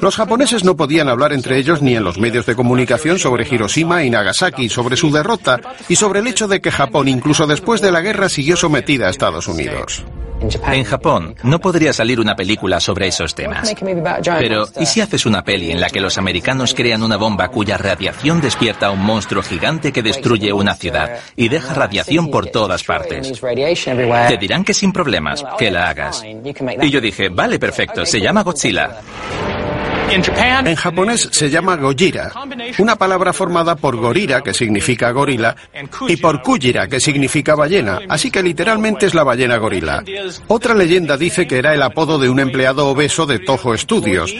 Los 0.00 0.16
japoneses 0.16 0.64
no 0.64 0.76
podían 0.76 1.08
hablar 1.08 1.32
entre 1.32 1.58
ellos 1.58 1.82
ni 1.82 1.96
en 1.96 2.04
los 2.04 2.18
medios 2.18 2.46
de 2.46 2.54
comunicación 2.54 3.18
sobre 3.18 3.46
Hiroshima 3.48 4.04
y 4.04 4.10
Nagasaki, 4.10 4.68
sobre 4.68 4.96
su 4.96 5.10
derrota 5.10 5.60
y 5.88 5.96
sobre 5.96 6.20
el 6.20 6.26
hecho 6.26 6.48
de 6.48 6.60
que 6.60 6.70
Japón, 6.70 7.08
incluso 7.08 7.46
después 7.46 7.80
de 7.80 7.92
la 7.92 8.00
guerra, 8.00 8.28
siguió 8.28 8.56
sometida 8.56 9.06
a 9.06 9.10
Estados 9.10 9.48
Unidos. 9.48 10.04
En 10.66 10.84
Japón 10.84 11.34
no 11.44 11.60
podría 11.60 11.92
salir 11.92 12.18
una 12.18 12.34
película 12.34 12.80
sobre 12.80 13.08
esos 13.08 13.34
temas. 13.34 13.74
Pero, 14.38 14.68
¿y 14.80 14.86
si 14.86 15.00
haces 15.00 15.26
una 15.26 15.44
peli 15.44 15.70
en 15.70 15.80
la 15.80 15.88
que 15.88 16.00
los 16.00 16.18
americanos 16.18 16.74
crean 16.74 17.02
una 17.02 17.16
bomba 17.16 17.48
cuya 17.48 17.78
radiación 17.78 18.40
despierta 18.40 18.86
a 18.86 18.90
un 18.90 19.00
monstruo 19.00 19.42
gigante 19.42 19.92
que 19.92 20.02
destruye 20.02 20.52
una 20.52 20.74
ciudad 20.74 21.18
y 21.36 21.48
deja 21.48 21.74
radiación 21.74 22.30
por 22.30 22.46
todas 22.46 22.82
partes? 22.82 23.40
Te 23.40 24.36
dirán 24.36 24.64
que 24.64 24.74
sin 24.74 24.92
problemas, 24.92 25.44
que 25.58 25.70
la 25.70 25.88
hagas. 25.88 26.24
Y 26.80 26.90
yo 26.90 27.00
dije, 27.00 27.28
vale, 27.28 27.58
perfecto, 27.58 28.04
se 28.04 28.20
llama 28.20 28.42
Godzilla. 28.42 29.00
En 30.14 30.76
japonés 30.76 31.28
se 31.32 31.48
llama 31.48 31.76
Gojira, 31.76 32.32
una 32.78 32.96
palabra 32.96 33.32
formada 33.32 33.76
por 33.76 33.96
gorira, 33.96 34.42
que 34.42 34.52
significa 34.52 35.10
gorila, 35.10 35.56
y 36.06 36.16
por 36.16 36.42
kujira, 36.42 36.86
que 36.86 37.00
significa 37.00 37.54
ballena, 37.54 38.00
así 38.10 38.30
que 38.30 38.42
literalmente 38.42 39.06
es 39.06 39.14
la 39.14 39.24
ballena 39.24 39.56
gorila. 39.56 40.04
Otra 40.48 40.74
leyenda 40.74 41.16
dice 41.16 41.46
que 41.46 41.56
era 41.56 41.72
el 41.72 41.82
apodo 41.82 42.18
de 42.18 42.28
un 42.28 42.40
empleado 42.40 42.88
obeso 42.88 43.24
de 43.24 43.38
Toho 43.38 43.76
Studios. 43.78 44.34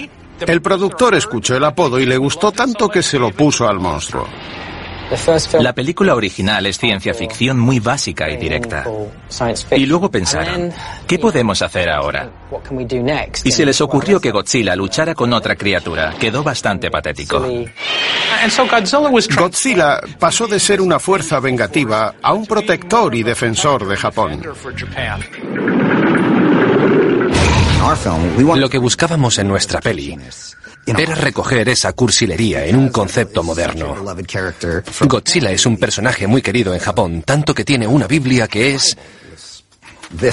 El 0.46 0.60
productor 0.60 1.14
escuchó 1.14 1.56
el 1.56 1.64
apodo 1.64 1.98
y 1.98 2.04
le 2.04 2.18
gustó 2.18 2.52
tanto 2.52 2.88
que 2.88 3.02
se 3.02 3.18
lo 3.18 3.30
puso 3.30 3.66
al 3.66 3.78
monstruo. 3.78 4.28
La 5.60 5.74
película 5.74 6.14
original 6.14 6.64
es 6.66 6.78
ciencia 6.78 7.14
ficción 7.14 7.58
muy 7.58 7.80
básica 7.80 8.30
y 8.30 8.36
directa. 8.36 8.84
Y 9.70 9.86
luego 9.86 10.10
pensaron, 10.10 10.72
¿qué 11.06 11.18
podemos 11.18 11.60
hacer 11.62 11.90
ahora? 11.90 12.30
Y 13.44 13.50
se 13.50 13.66
les 13.66 13.80
ocurrió 13.80 14.20
que 14.20 14.30
Godzilla 14.30 14.74
luchara 14.74 15.14
con 15.14 15.32
otra 15.32 15.56
criatura. 15.56 16.14
Quedó 16.18 16.42
bastante 16.42 16.90
patético. 16.90 17.46
Godzilla 19.36 20.00
pasó 20.18 20.46
de 20.46 20.58
ser 20.58 20.80
una 20.80 20.98
fuerza 20.98 21.40
vengativa 21.40 22.14
a 22.22 22.32
un 22.32 22.46
protector 22.46 23.14
y 23.14 23.22
defensor 23.22 23.86
de 23.86 23.96
Japón. 23.96 24.42
Lo 28.56 28.70
que 28.70 28.78
buscábamos 28.78 29.38
en 29.38 29.48
nuestra 29.48 29.80
peli 29.80 30.16
era 30.86 31.14
recoger 31.14 31.68
esa 31.68 31.92
cursilería 31.92 32.64
en 32.66 32.76
un 32.76 32.88
concepto 32.88 33.42
moderno. 33.42 33.96
Godzilla 35.02 35.50
es 35.50 35.66
un 35.66 35.76
personaje 35.76 36.26
muy 36.26 36.42
querido 36.42 36.74
en 36.74 36.80
Japón, 36.80 37.22
tanto 37.22 37.54
que 37.54 37.64
tiene 37.64 37.86
una 37.86 38.06
Biblia 38.06 38.48
que 38.48 38.74
es 38.74 38.96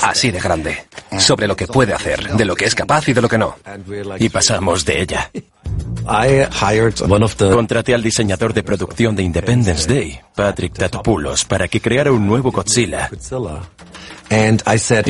así 0.02 0.32
de 0.32 0.40
grande, 0.40 0.86
sobre 1.20 1.48
lo 1.48 1.56
que 1.56 1.68
puede 1.68 1.94
hacer, 1.94 2.36
de 2.36 2.46
lo 2.46 2.56
que 2.56 2.66
es 2.66 2.76
capaz 2.76 3.08
y 3.08 3.14
de 3.14 3.22
lo 3.22 3.30
que 3.30 3.38
no. 3.38 3.56
Y 4.20 4.30
pasamos 4.30 4.84
de 4.86 5.02
ella. 5.02 5.32
Contraté 7.54 7.94
al 7.94 8.04
diseñador 8.04 8.54
de 8.54 8.64
producción 8.64 9.16
de 9.16 9.24
Independence 9.24 9.88
Day, 9.88 10.20
Patrick 10.36 10.74
Tatopoulos, 10.74 11.46
para 11.46 11.68
que 11.68 11.80
creara 11.80 12.12
un 12.12 12.26
nuevo 12.26 12.52
Godzilla. 12.52 13.10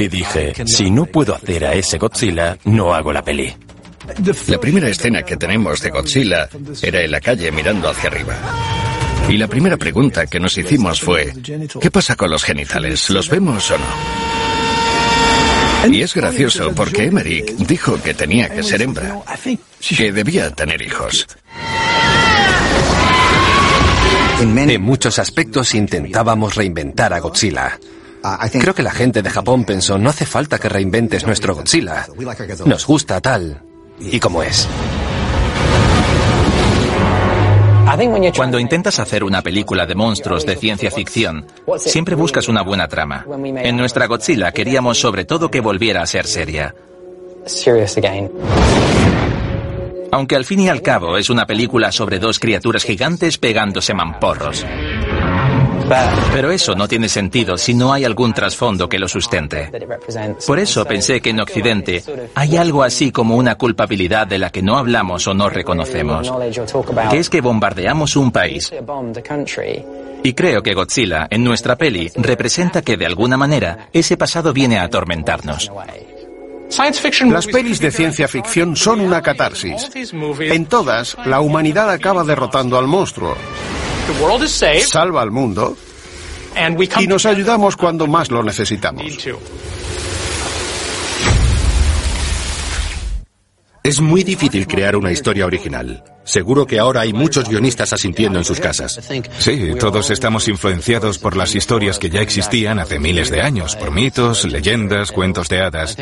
Y 0.02 0.08
dije, 0.08 0.54
si 0.66 0.92
no 0.92 1.06
puedo 1.06 1.36
hacer 1.36 1.66
a 1.66 1.74
ese 1.74 1.98
Godzilla, 1.98 2.58
no 2.66 2.94
hago 2.94 3.12
la 3.12 3.24
peli. 3.24 3.56
La 4.48 4.60
primera 4.60 4.90
escena 4.90 5.24
que 5.24 5.38
tenemos 5.38 5.82
de 5.82 5.90
Godzilla 5.90 6.50
era 6.82 7.02
en 7.02 7.12
la 7.12 7.22
calle 7.22 7.52
mirando 7.52 7.90
hacia 7.90 8.10
arriba. 8.10 8.36
Y 9.30 9.38
la 9.38 9.48
primera 9.48 9.78
pregunta 9.78 10.26
que 10.26 10.40
nos 10.40 10.58
hicimos 10.58 11.02
fue, 11.02 11.34
¿qué 11.80 11.92
pasa 11.92 12.16
con 12.16 12.32
los 12.32 12.44
genitales? 12.44 13.10
¿Los 13.12 13.30
vemos 13.30 13.70
o 13.72 13.78
no? 13.78 13.86
Y 15.94 16.02
es 16.02 16.14
gracioso 16.14 16.74
porque 16.76 17.06
Emmerich 17.06 17.56
dijo 17.56 18.02
que 18.02 18.14
tenía 18.14 18.50
que 18.50 18.64
ser 18.64 18.82
hembra, 18.82 19.22
que 19.98 20.12
debía 20.12 20.50
tener 20.52 20.82
hijos. 20.82 21.28
En 24.42 24.82
muchos 24.82 25.20
aspectos 25.20 25.76
intentábamos 25.76 26.56
reinventar 26.56 27.14
a 27.14 27.20
Godzilla. 27.20 27.80
Creo 28.52 28.74
que 28.74 28.84
la 28.84 28.92
gente 28.92 29.22
de 29.22 29.30
Japón 29.30 29.64
pensó, 29.64 29.98
no 29.98 30.10
hace 30.10 30.26
falta 30.26 30.58
que 30.58 30.70
reinventes 30.70 31.26
nuestro 31.26 31.56
Godzilla. 31.56 32.08
Nos 32.66 32.86
gusta 32.86 33.22
tal 33.22 33.69
y 34.00 34.20
como 34.20 34.44
es. 34.44 34.68
Cuando 38.36 38.60
intentas 38.60 39.00
hacer 39.00 39.24
una 39.24 39.42
película 39.42 39.86
de 39.86 39.96
monstruos 39.96 40.46
de 40.46 40.56
ciencia 40.56 40.92
ficción, 40.92 41.46
siempre 41.78 42.16
buscas 42.16 42.48
una 42.48 42.62
buena 42.62 42.88
trama. 42.88 43.26
En 43.58 43.78
nuestra 43.78 44.06
Godzilla 44.06 44.52
queríamos 44.52 45.00
sobre 45.00 45.26
todo 45.26 45.50
que 45.50 45.60
volviera 45.60 46.02
a 46.02 46.06
ser 46.06 46.28
seria. 46.28 46.76
Aunque 50.12 50.36
al 50.36 50.46
fin 50.46 50.60
y 50.62 50.70
al 50.70 50.82
cabo 50.82 51.18
es 51.18 51.30
una 51.30 51.46
película 51.46 51.92
sobre 51.92 52.20
dos 52.20 52.40
criaturas 52.40 52.84
gigantes 52.84 53.38
pegándose 53.38 53.94
mamporros. 53.94 54.66
Pero 56.34 56.52
eso 56.52 56.76
no 56.76 56.88
tiene 56.88 57.10
sentido 57.10 57.58
si 57.58 57.74
no 57.74 57.94
hay 57.94 58.06
algún 58.06 58.34
trasfondo 58.34 58.88
que 58.88 59.00
lo 59.00 59.08
sustente. 59.08 59.72
Por 60.46 60.60
eso 60.60 60.86
pensé 60.86 61.22
que 61.22 61.32
en 61.32 61.40
Occidente 61.40 62.04
hay 62.36 62.58
algo 62.58 62.84
así 62.84 63.12
como 63.12 63.36
una 63.36 63.56
culpabilidad 63.56 64.28
de 64.28 64.38
la 64.38 64.50
que 64.52 64.62
no 64.62 64.78
hablamos 64.78 65.28
o 65.28 65.34
no 65.34 65.50
reconocemos, 65.50 66.32
que 67.10 67.18
es 67.18 67.30
que 67.30 67.42
bombardeamos 67.42 68.16
un 68.16 68.32
país. 68.32 68.72
Y 70.22 70.34
creo 70.34 70.62
que 70.62 70.74
Godzilla, 70.74 71.28
en 71.30 71.44
nuestra 71.44 71.78
peli, 71.78 72.12
representa 72.16 72.82
que 72.82 72.98
de 72.98 73.06
alguna 73.06 73.38
manera 73.38 73.90
ese 73.94 74.18
pasado 74.18 74.54
viene 74.54 74.78
a 74.78 74.84
atormentarnos. 74.84 75.72
Las 77.32 77.48
pelis 77.48 77.80
de 77.80 77.92
ciencia 77.92 78.28
ficción 78.28 78.76
son 78.76 79.02
una 79.02 79.22
catarsis. 79.22 79.90
En 80.40 80.66
todas, 80.68 81.18
la 81.26 81.42
humanidad 81.42 81.90
acaba 81.90 82.24
derrotando 82.24 82.78
al 82.78 82.86
monstruo. 82.86 83.36
Salva 84.88 85.22
al 85.22 85.32
mundo 85.32 85.78
y 87.00 87.08
nos 87.08 87.26
ayudamos 87.26 87.76
cuando 87.76 88.08
más 88.08 88.32
lo 88.32 88.44
necesitamos. 88.44 89.04
Es 93.84 94.02
muy 94.02 94.24
difícil 94.24 94.68
crear 94.68 94.96
una 94.96 95.12
historia 95.12 95.46
original. 95.46 96.04
Seguro 96.30 96.68
que 96.68 96.78
ahora 96.78 97.02
hay 97.02 97.12
muchos 97.12 97.50
guionistas 97.50 97.92
asintiendo 97.92 98.38
en 98.38 98.46
sus 98.46 98.60
casas. 98.60 99.00
Sí, 99.40 99.72
todos 99.80 100.12
estamos 100.12 100.48
influenciados 100.48 101.18
por 101.18 101.36
las 101.36 101.56
historias 101.56 101.98
que 101.98 102.12
ya 102.12 102.22
existían 102.22 102.78
hace 102.78 103.00
miles 103.00 103.32
de 103.32 103.42
años, 103.42 103.76
por 103.76 103.90
mitos, 103.90 104.46
leyendas, 104.46 105.12
cuentos 105.12 105.50
de 105.50 105.62
hadas. 105.62 105.98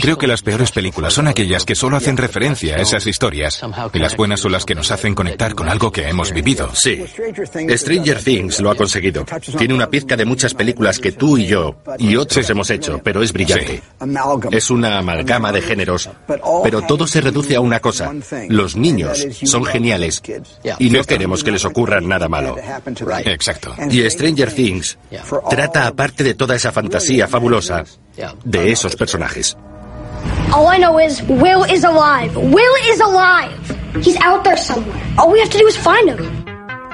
Creo 0.00 0.18
que 0.18 0.28
las 0.28 0.42
peores 0.42 0.70
películas 0.70 1.14
son 1.14 1.26
aquellas 1.26 1.64
que 1.64 1.74
solo 1.74 1.96
hacen 1.96 2.16
referencia 2.16 2.76
a 2.76 2.78
esas 2.80 3.08
historias 3.08 3.60
y 3.92 3.98
las 3.98 4.16
buenas 4.16 4.38
son 4.38 4.52
las 4.52 4.64
que 4.64 4.76
nos 4.76 4.92
hacen 4.92 5.16
conectar 5.16 5.56
con 5.56 5.68
algo 5.68 5.90
que 5.90 6.08
hemos 6.08 6.32
vivido. 6.32 6.70
Sí. 6.74 7.04
Stranger 7.68 8.22
Things 8.22 8.60
lo 8.60 8.70
ha 8.70 8.76
conseguido. 8.76 9.24
Tiene 9.58 9.74
una 9.74 9.90
pizca 9.90 10.16
de 10.16 10.26
muchas 10.26 10.54
películas 10.54 11.00
que 11.00 11.10
tú 11.10 11.38
y 11.38 11.46
yo 11.46 11.82
y 11.98 12.14
otros 12.14 12.48
hemos 12.48 12.70
hecho, 12.70 13.00
pero 13.02 13.20
es 13.20 13.32
brillante. 13.32 13.82
Es 14.52 14.70
una 14.70 14.98
amalgama 14.98 15.50
de 15.50 15.62
géneros, 15.62 16.08
pero 16.62 16.82
todo 16.82 17.08
se 17.16 17.22
reduce 17.22 17.56
a 17.56 17.60
una 17.60 17.80
cosa. 17.80 18.12
Los 18.50 18.76
niños 18.76 19.26
son 19.44 19.64
geniales 19.64 20.22
y 20.78 20.90
no 20.90 21.02
queremos 21.02 21.42
que 21.42 21.50
les 21.50 21.64
ocurra 21.64 21.98
nada 21.98 22.28
malo. 22.28 22.56
Exacto. 23.24 23.74
Y 23.90 24.08
Stranger 24.10 24.52
Things 24.52 24.98
trata 25.48 25.86
aparte 25.86 26.22
de 26.22 26.34
toda 26.34 26.54
esa 26.56 26.72
fantasía 26.72 27.26
fabulosa 27.26 27.84
de 28.44 28.70
esos 28.70 28.96
personajes. 28.96 29.56
All 30.52 30.66
I 30.74 30.78
know 30.78 30.98
is 30.98 31.22
Will 31.22 31.64
is 31.64 31.84
alive. 31.84 32.36
Will 32.36 32.76
is 32.92 33.00
alive. 33.00 33.56
He's 34.02 34.16
out 34.20 34.44
there 34.44 34.58
somewhere. 34.58 34.94
All 35.16 35.32
we 35.32 35.40
have 35.40 35.50
to 35.50 35.58
do 35.58 35.66
is 35.66 35.76
find 35.76 36.10
him. 36.10 36.45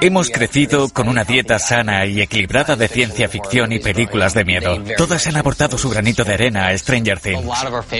Hemos 0.03 0.30
crecido 0.30 0.88
con 0.88 1.09
una 1.09 1.22
dieta 1.22 1.61
sana 1.61 2.05
y 2.07 2.20
equilibrada 2.20 2.74
de 2.74 2.88
ciencia 2.88 3.28
ficción 3.28 3.70
y 3.70 3.78
películas 3.78 4.34
de 4.34 4.44
miedo. 4.44 4.82
Todas 4.96 5.28
han 5.28 5.36
aportado 5.36 5.78
su 5.78 5.88
granito 5.90 6.24
de 6.24 6.34
arena 6.34 6.66
a 6.66 6.76
Stranger 6.76 7.20
Things. 7.20 7.44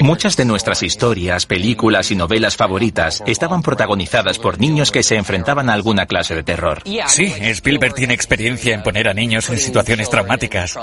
Muchas 0.01 0.37
de 0.37 0.45
nuestras 0.45 0.83
historias, 0.83 1.47
películas 1.47 2.11
y 2.11 2.17
novelas 2.17 2.57
favoritas 2.57 3.23
estaban 3.25 3.63
protagonizadas 3.63 4.41
por 4.41 4.59
niños 4.59 4.91
que 4.91 5.05
se 5.05 5.15
enfrentaban 5.15 5.71
a 5.71 5.75
alguna 5.75 6.07
clase 6.07 6.35
de 6.35 6.43
terror. 6.43 6.83
Sí, 7.07 7.33
Spielberg 7.41 7.95
tiene 7.95 8.15
experiencia 8.15 8.75
en 8.75 8.83
poner 8.83 9.09
a 9.09 9.15
niños 9.15 9.49
en 9.51 9.59
situaciones 9.59 10.11
traumáticas. 10.11 10.77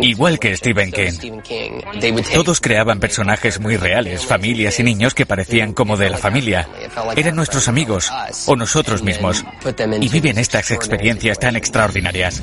Igual 0.00 0.38
que 0.38 0.56
Stephen 0.56 0.90
King. 0.90 1.42
Todos 2.32 2.62
creaban 2.62 2.98
personajes 2.98 3.60
muy 3.60 3.76
reales, 3.76 4.24
familias 4.24 4.80
y 4.80 4.84
niños 4.84 5.12
que 5.12 5.26
parecían 5.26 5.74
como 5.74 5.98
de 5.98 6.08
la 6.08 6.16
familia. 6.16 6.66
Eran 7.14 7.36
nuestros 7.36 7.68
amigos 7.68 8.10
o 8.46 8.56
nosotros 8.56 9.02
mismos. 9.02 9.44
Y 10.00 10.13
viven 10.14 10.38
estas 10.38 10.70
experiencias 10.70 11.40
tan 11.40 11.56
extraordinarias. 11.56 12.40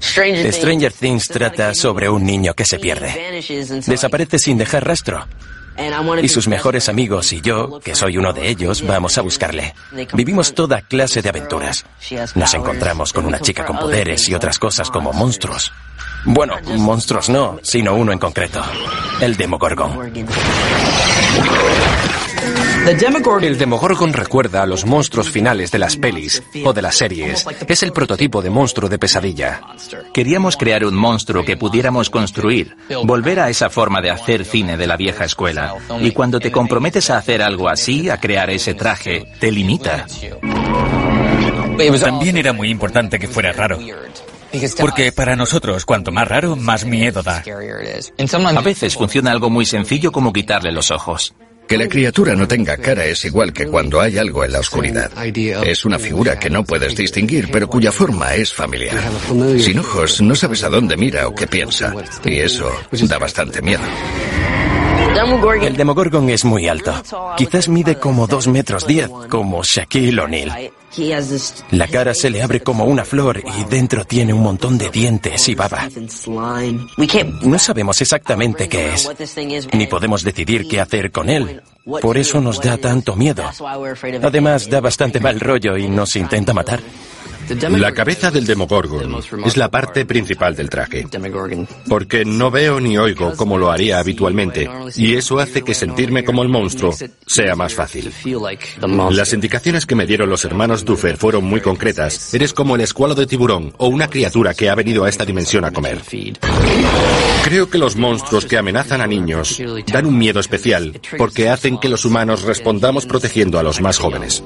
Stranger 0.00 0.90
Things 0.90 1.28
trata 1.28 1.74
sobre 1.74 2.08
un 2.08 2.24
niño 2.24 2.54
que 2.54 2.64
se 2.64 2.78
pierde. 2.78 3.42
Desaparece 3.86 4.38
sin 4.38 4.56
dejar 4.56 4.86
rastro. 4.86 5.26
Y 6.22 6.28
sus 6.28 6.48
mejores 6.48 6.88
amigos 6.88 7.30
y 7.34 7.42
yo, 7.42 7.80
que 7.80 7.94
soy 7.94 8.16
uno 8.16 8.32
de 8.32 8.48
ellos, 8.48 8.86
vamos 8.86 9.18
a 9.18 9.20
buscarle. 9.20 9.74
Vivimos 10.14 10.54
toda 10.54 10.80
clase 10.80 11.20
de 11.20 11.28
aventuras. 11.28 11.84
Nos 12.36 12.54
encontramos 12.54 13.12
con 13.12 13.26
una 13.26 13.40
chica 13.40 13.66
con 13.66 13.76
poderes 13.78 14.26
y 14.30 14.34
otras 14.34 14.58
cosas 14.58 14.88
como 14.88 15.12
monstruos. 15.12 15.72
Bueno, 16.24 16.54
monstruos 16.78 17.28
no, 17.28 17.58
sino 17.62 17.94
uno 17.94 18.12
en 18.12 18.18
concreto. 18.18 18.62
El 19.20 19.36
Demogorgon. 19.36 20.12
El 23.42 23.58
Demogorgon 23.58 24.12
recuerda 24.12 24.62
a 24.62 24.66
los 24.66 24.84
monstruos 24.84 25.30
finales 25.30 25.70
de 25.70 25.78
las 25.78 25.96
pelis 25.96 26.42
o 26.64 26.72
de 26.72 26.82
las 26.82 26.96
series. 26.96 27.46
Es 27.66 27.82
el 27.82 27.92
prototipo 27.92 28.42
de 28.42 28.50
monstruo 28.50 28.88
de 28.88 28.98
pesadilla. 28.98 29.60
Queríamos 30.12 30.56
crear 30.56 30.84
un 30.84 30.94
monstruo 30.94 31.44
que 31.44 31.56
pudiéramos 31.56 32.10
construir, 32.10 32.76
volver 33.04 33.40
a 33.40 33.48
esa 33.48 33.70
forma 33.70 34.02
de 34.02 34.10
hacer 34.10 34.44
cine 34.44 34.76
de 34.76 34.86
la 34.86 34.96
vieja 34.96 35.24
escuela. 35.24 35.76
Y 36.00 36.10
cuando 36.10 36.40
te 36.40 36.52
comprometes 36.52 37.08
a 37.10 37.18
hacer 37.18 37.42
algo 37.42 37.68
así, 37.68 38.10
a 38.10 38.18
crear 38.18 38.50
ese 38.50 38.74
traje, 38.74 39.32
te 39.40 39.50
limita. 39.50 40.06
También 42.00 42.36
era 42.36 42.52
muy 42.52 42.68
importante 42.68 43.18
que 43.18 43.28
fuera 43.28 43.52
raro. 43.52 43.78
Porque 44.78 45.12
para 45.12 45.36
nosotros, 45.36 45.84
cuanto 45.84 46.12
más 46.12 46.28
raro, 46.28 46.56
más 46.56 46.84
miedo 46.84 47.22
da. 47.22 47.42
A 47.42 48.60
veces 48.60 48.94
funciona 48.94 49.30
algo 49.30 49.50
muy 49.50 49.66
sencillo 49.66 50.12
como 50.12 50.32
quitarle 50.32 50.72
los 50.72 50.90
ojos. 50.90 51.34
Que 51.66 51.78
la 51.78 51.88
criatura 51.88 52.36
no 52.36 52.46
tenga 52.46 52.76
cara 52.76 53.06
es 53.06 53.24
igual 53.24 53.52
que 53.52 53.66
cuando 53.66 54.00
hay 54.00 54.18
algo 54.18 54.44
en 54.44 54.52
la 54.52 54.60
oscuridad. 54.60 55.10
Es 55.64 55.84
una 55.86 55.98
figura 55.98 56.38
que 56.38 56.50
no 56.50 56.62
puedes 56.62 56.94
distinguir, 56.94 57.48
pero 57.50 57.68
cuya 57.68 57.90
forma 57.90 58.34
es 58.34 58.52
familiar. 58.52 58.98
Sin 59.58 59.78
ojos 59.78 60.20
no 60.20 60.34
sabes 60.34 60.62
a 60.64 60.68
dónde 60.68 60.96
mira 60.96 61.26
o 61.26 61.34
qué 61.34 61.46
piensa. 61.46 61.94
Y 62.24 62.38
eso 62.38 62.70
da 62.92 63.18
bastante 63.18 63.62
miedo. 63.62 63.82
El 65.62 65.76
Demogorgon 65.76 66.28
es 66.30 66.44
muy 66.44 66.68
alto. 66.68 66.92
Quizás 67.36 67.68
mide 67.68 67.98
como 67.98 68.26
dos 68.26 68.48
metros 68.48 68.86
diez, 68.86 69.08
como 69.28 69.62
Shaquille 69.62 70.20
O'Neal. 70.20 70.72
La 71.70 71.88
cara 71.88 72.14
se 72.14 72.30
le 72.30 72.42
abre 72.42 72.60
como 72.60 72.84
una 72.84 73.04
flor 73.04 73.42
y 73.58 73.64
dentro 73.64 74.04
tiene 74.04 74.32
un 74.32 74.42
montón 74.42 74.76
de 74.76 74.90
dientes 74.90 75.48
y 75.48 75.54
baba. 75.54 75.88
No 77.42 77.58
sabemos 77.58 78.00
exactamente 78.00 78.68
qué 78.68 78.94
es, 78.94 79.08
ni 79.72 79.86
podemos 79.86 80.22
decidir 80.22 80.66
qué 80.68 80.80
hacer 80.80 81.10
con 81.10 81.28
él. 81.30 81.62
Por 82.00 82.16
eso 82.16 82.40
nos 82.40 82.60
da 82.60 82.76
tanto 82.78 83.14
miedo. 83.14 83.44
Además, 84.22 84.68
da 84.68 84.80
bastante 84.80 85.20
mal 85.20 85.38
rollo 85.38 85.76
y 85.76 85.88
nos 85.88 86.16
intenta 86.16 86.52
matar. 86.54 86.80
La 87.70 87.92
cabeza 87.92 88.30
del 88.30 88.46
Demogorgon 88.46 89.16
es 89.44 89.56
la 89.56 89.70
parte 89.70 90.04
principal 90.04 90.54
del 90.54 90.70
traje, 90.70 91.06
porque 91.88 92.24
no 92.24 92.50
veo 92.50 92.80
ni 92.80 92.96
oigo 92.96 93.34
como 93.36 93.58
lo 93.58 93.70
haría 93.70 93.98
habitualmente, 93.98 94.68
y 94.96 95.14
eso 95.14 95.38
hace 95.38 95.62
que 95.62 95.74
sentirme 95.74 96.24
como 96.24 96.42
el 96.42 96.48
monstruo 96.48 96.94
sea 97.26 97.54
más 97.54 97.74
fácil. 97.74 98.12
Las 99.10 99.32
indicaciones 99.32 99.86
que 99.86 99.94
me 99.94 100.06
dieron 100.06 100.30
los 100.30 100.44
hermanos 100.44 100.84
Duffer 100.84 101.16
fueron 101.16 101.44
muy 101.44 101.60
concretas. 101.60 102.32
Eres 102.34 102.52
como 102.52 102.76
el 102.76 102.82
escualo 102.82 103.14
de 103.14 103.26
tiburón 103.26 103.72
o 103.78 103.88
una 103.88 104.08
criatura 104.08 104.54
que 104.54 104.70
ha 104.70 104.74
venido 104.74 105.04
a 105.04 105.08
esta 105.08 105.24
dimensión 105.24 105.64
a 105.64 105.72
comer. 105.72 106.00
Creo 107.44 107.68
que 107.68 107.78
los 107.78 107.96
monstruos 107.96 108.46
que 108.46 108.56
amenazan 108.56 109.00
a 109.00 109.06
niños 109.06 109.60
dan 109.92 110.06
un 110.06 110.18
miedo 110.18 110.40
especial 110.40 111.00
porque 111.18 111.48
hacen 111.48 111.78
que 111.78 111.88
los 111.88 112.04
humanos 112.04 112.42
respondamos 112.42 113.06
protegiendo 113.06 113.58
a 113.58 113.62
los 113.62 113.80
más 113.80 113.98
jóvenes. 113.98 114.42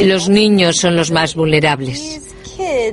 Los 0.00 0.28
niños 0.28 0.76
son 0.76 0.96
los 0.96 1.10
más 1.10 1.34
vulnerables. 1.34 2.20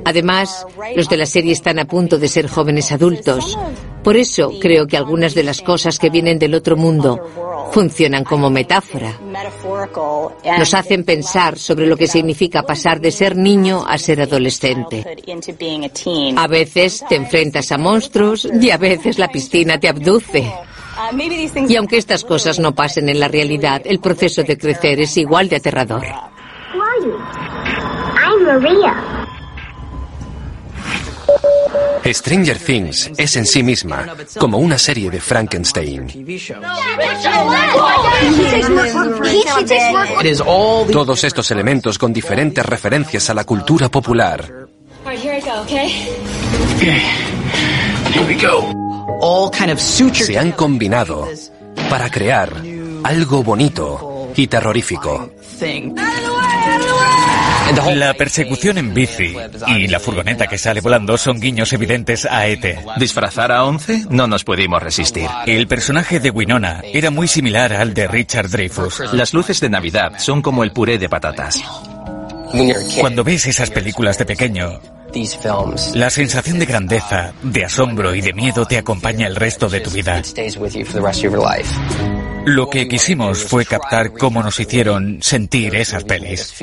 Además, 0.04 0.66
los 0.96 1.08
de 1.08 1.16
la 1.16 1.26
serie 1.26 1.52
están 1.52 1.78
a 1.78 1.84
punto 1.84 2.18
de 2.18 2.28
ser 2.28 2.48
jóvenes 2.48 2.92
adultos. 2.92 3.58
Por 4.02 4.16
eso 4.16 4.52
creo 4.60 4.86
que 4.86 4.96
algunas 4.96 5.34
de 5.34 5.42
las 5.42 5.60
cosas 5.60 5.98
que 5.98 6.10
vienen 6.10 6.38
del 6.38 6.54
otro 6.54 6.76
mundo 6.76 7.20
funcionan 7.72 8.24
como 8.24 8.50
metáfora. 8.50 9.18
Nos 10.58 10.74
hacen 10.74 11.04
pensar 11.04 11.58
sobre 11.58 11.86
lo 11.86 11.96
que 11.96 12.06
significa 12.06 12.62
pasar 12.62 13.00
de 13.00 13.10
ser 13.10 13.36
niño 13.36 13.84
a 13.86 13.98
ser 13.98 14.22
adolescente. 14.22 15.04
A 16.36 16.46
veces 16.46 17.04
te 17.08 17.16
enfrentas 17.16 17.70
a 17.72 17.78
monstruos 17.78 18.48
y 18.60 18.70
a 18.70 18.78
veces 18.78 19.18
la 19.18 19.28
piscina 19.28 19.78
te 19.78 19.88
abduce. 19.88 20.50
Y 21.68 21.76
aunque 21.76 21.98
estas 21.98 22.24
cosas 22.24 22.58
no 22.58 22.74
pasen 22.74 23.08
en 23.08 23.20
la 23.20 23.28
realidad, 23.28 23.82
el 23.84 24.00
proceso 24.00 24.42
de 24.42 24.58
crecer 24.58 25.00
es 25.00 25.16
igual 25.16 25.48
de 25.48 25.56
aterrador. 25.56 26.04
Stranger 32.04 32.58
Things 32.58 33.10
es 33.16 33.36
en 33.36 33.46
sí 33.46 33.62
misma 33.62 34.06
como 34.38 34.58
una 34.58 34.78
serie 34.78 35.10
de 35.10 35.20
Frankenstein. 35.20 36.06
Todos 40.90 41.24
estos 41.24 41.50
elementos 41.50 41.98
con 41.98 42.12
diferentes 42.12 42.64
referencias 42.64 43.28
a 43.30 43.34
la 43.34 43.44
cultura 43.44 43.88
popular. 43.88 44.68
Se 50.24 50.38
han 50.38 50.52
combinado 50.52 51.28
para 51.90 52.10
crear 52.10 52.52
algo 53.04 53.42
bonito 53.42 54.30
y 54.36 54.46
terrorífico. 54.46 55.30
La 57.94 58.14
persecución 58.14 58.78
en 58.78 58.94
bici 58.94 59.34
y 59.66 59.88
la 59.88 60.00
furgoneta 60.00 60.46
que 60.46 60.56
sale 60.56 60.80
volando 60.80 61.18
son 61.18 61.38
guiños 61.38 61.72
evidentes 61.72 62.24
a 62.24 62.46
ET. 62.46 62.78
¿Disfrazar 62.96 63.52
a 63.52 63.64
Once? 63.64 64.04
No 64.10 64.26
nos 64.26 64.44
pudimos 64.44 64.82
resistir. 64.82 65.28
El 65.46 65.66
personaje 65.66 66.18
de 66.20 66.30
Winona 66.30 66.82
era 66.92 67.10
muy 67.10 67.28
similar 67.28 67.72
al 67.72 67.94
de 67.94 68.08
Richard 68.08 68.50
Dreyfuss. 68.50 69.12
Las 69.12 69.34
luces 69.34 69.60
de 69.60 69.68
Navidad 69.68 70.12
son 70.18 70.42
como 70.42 70.64
el 70.64 70.72
puré 70.72 70.98
de 70.98 71.08
patatas. 71.08 71.62
Cuando 73.00 73.24
ves 73.24 73.46
esas 73.46 73.70
películas 73.70 74.18
de 74.18 74.24
pequeño, 74.24 74.80
la 75.94 76.10
sensación 76.10 76.58
de 76.58 76.66
grandeza, 76.66 77.32
de 77.42 77.64
asombro 77.64 78.14
y 78.14 78.20
de 78.20 78.32
miedo 78.32 78.66
te 78.66 78.78
acompaña 78.78 79.26
el 79.26 79.36
resto 79.36 79.68
de 79.68 79.80
tu 79.80 79.90
vida. 79.90 80.22
Lo 82.44 82.70
que 82.70 82.88
quisimos 82.88 83.44
fue 83.44 83.64
captar 83.64 84.12
cómo 84.12 84.42
nos 84.42 84.58
hicieron 84.60 85.18
sentir 85.22 85.74
esas 85.74 86.04
pelis. 86.04 86.54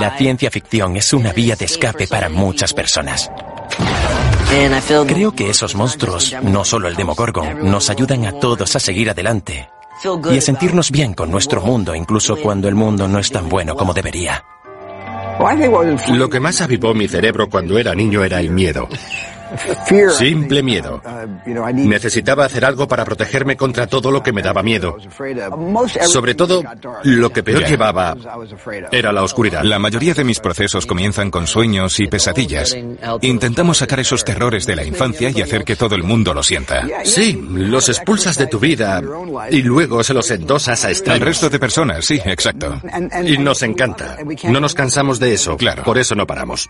La 0.00 0.14
ciencia 0.16 0.50
ficción 0.50 0.96
es 0.96 1.12
una 1.12 1.32
vía 1.32 1.56
de 1.56 1.66
escape 1.66 2.06
para 2.06 2.28
muchas 2.28 2.72
personas. 2.72 3.30
Creo 5.06 5.32
que 5.32 5.50
esos 5.50 5.74
monstruos, 5.74 6.34
no 6.42 6.64
solo 6.64 6.88
el 6.88 6.96
Demogorgon, 6.96 7.70
nos 7.70 7.90
ayudan 7.90 8.26
a 8.26 8.32
todos 8.32 8.74
a 8.76 8.80
seguir 8.80 9.10
adelante 9.10 9.68
y 10.30 10.38
a 10.38 10.40
sentirnos 10.40 10.90
bien 10.90 11.14
con 11.14 11.30
nuestro 11.30 11.60
mundo, 11.62 11.94
incluso 11.94 12.36
cuando 12.36 12.68
el 12.68 12.74
mundo 12.74 13.08
no 13.08 13.18
es 13.18 13.30
tan 13.30 13.48
bueno 13.48 13.74
como 13.74 13.94
debería. 13.94 14.44
Lo 16.14 16.30
que 16.30 16.40
más 16.40 16.60
avivó 16.60 16.94
mi 16.94 17.08
cerebro 17.08 17.48
cuando 17.48 17.78
era 17.78 17.94
niño 17.94 18.24
era 18.24 18.40
el 18.40 18.50
miedo. 18.50 18.88
Simple 20.18 20.62
miedo. 20.62 21.02
Necesitaba 21.74 22.44
hacer 22.44 22.64
algo 22.64 22.88
para 22.88 23.04
protegerme 23.04 23.56
contra 23.56 23.86
todo 23.86 24.10
lo 24.10 24.22
que 24.22 24.32
me 24.32 24.42
daba 24.42 24.62
miedo. 24.62 24.96
Sobre 26.06 26.34
todo, 26.34 26.62
lo 27.04 27.30
que 27.30 27.42
peor 27.42 27.64
llevaba 27.66 28.16
era 28.90 29.12
la 29.12 29.22
oscuridad. 29.22 29.62
La 29.62 29.78
mayoría 29.78 30.14
de 30.14 30.24
mis 30.24 30.40
procesos 30.40 30.86
comienzan 30.86 31.30
con 31.30 31.46
sueños 31.46 31.98
y 32.00 32.06
pesadillas. 32.06 32.76
Intentamos 33.22 33.78
sacar 33.78 34.00
esos 34.00 34.24
terrores 34.24 34.66
de 34.66 34.76
la 34.76 34.84
infancia 34.84 35.30
y 35.30 35.42
hacer 35.42 35.64
que 35.64 35.76
todo 35.76 35.94
el 35.94 36.02
mundo 36.02 36.34
lo 36.34 36.42
sienta. 36.42 36.86
Sí, 37.04 37.40
los 37.50 37.88
expulsas 37.88 38.36
de 38.36 38.46
tu 38.46 38.58
vida 38.58 39.02
y 39.50 39.62
luego 39.62 40.02
se 40.02 40.14
los 40.14 40.30
endosas 40.30 40.84
a 40.84 40.90
extraños. 40.90 41.20
Al 41.20 41.26
resto 41.26 41.50
de 41.50 41.58
personas, 41.58 42.04
sí, 42.04 42.20
exacto. 42.24 42.80
Y 43.24 43.38
nos 43.38 43.62
encanta. 43.62 44.16
No 44.44 44.60
nos 44.60 44.74
cansamos 44.74 45.18
de 45.18 45.34
eso. 45.34 45.56
Claro. 45.56 45.82
Por 45.84 45.98
eso 45.98 46.14
no 46.14 46.26
paramos. 46.26 46.68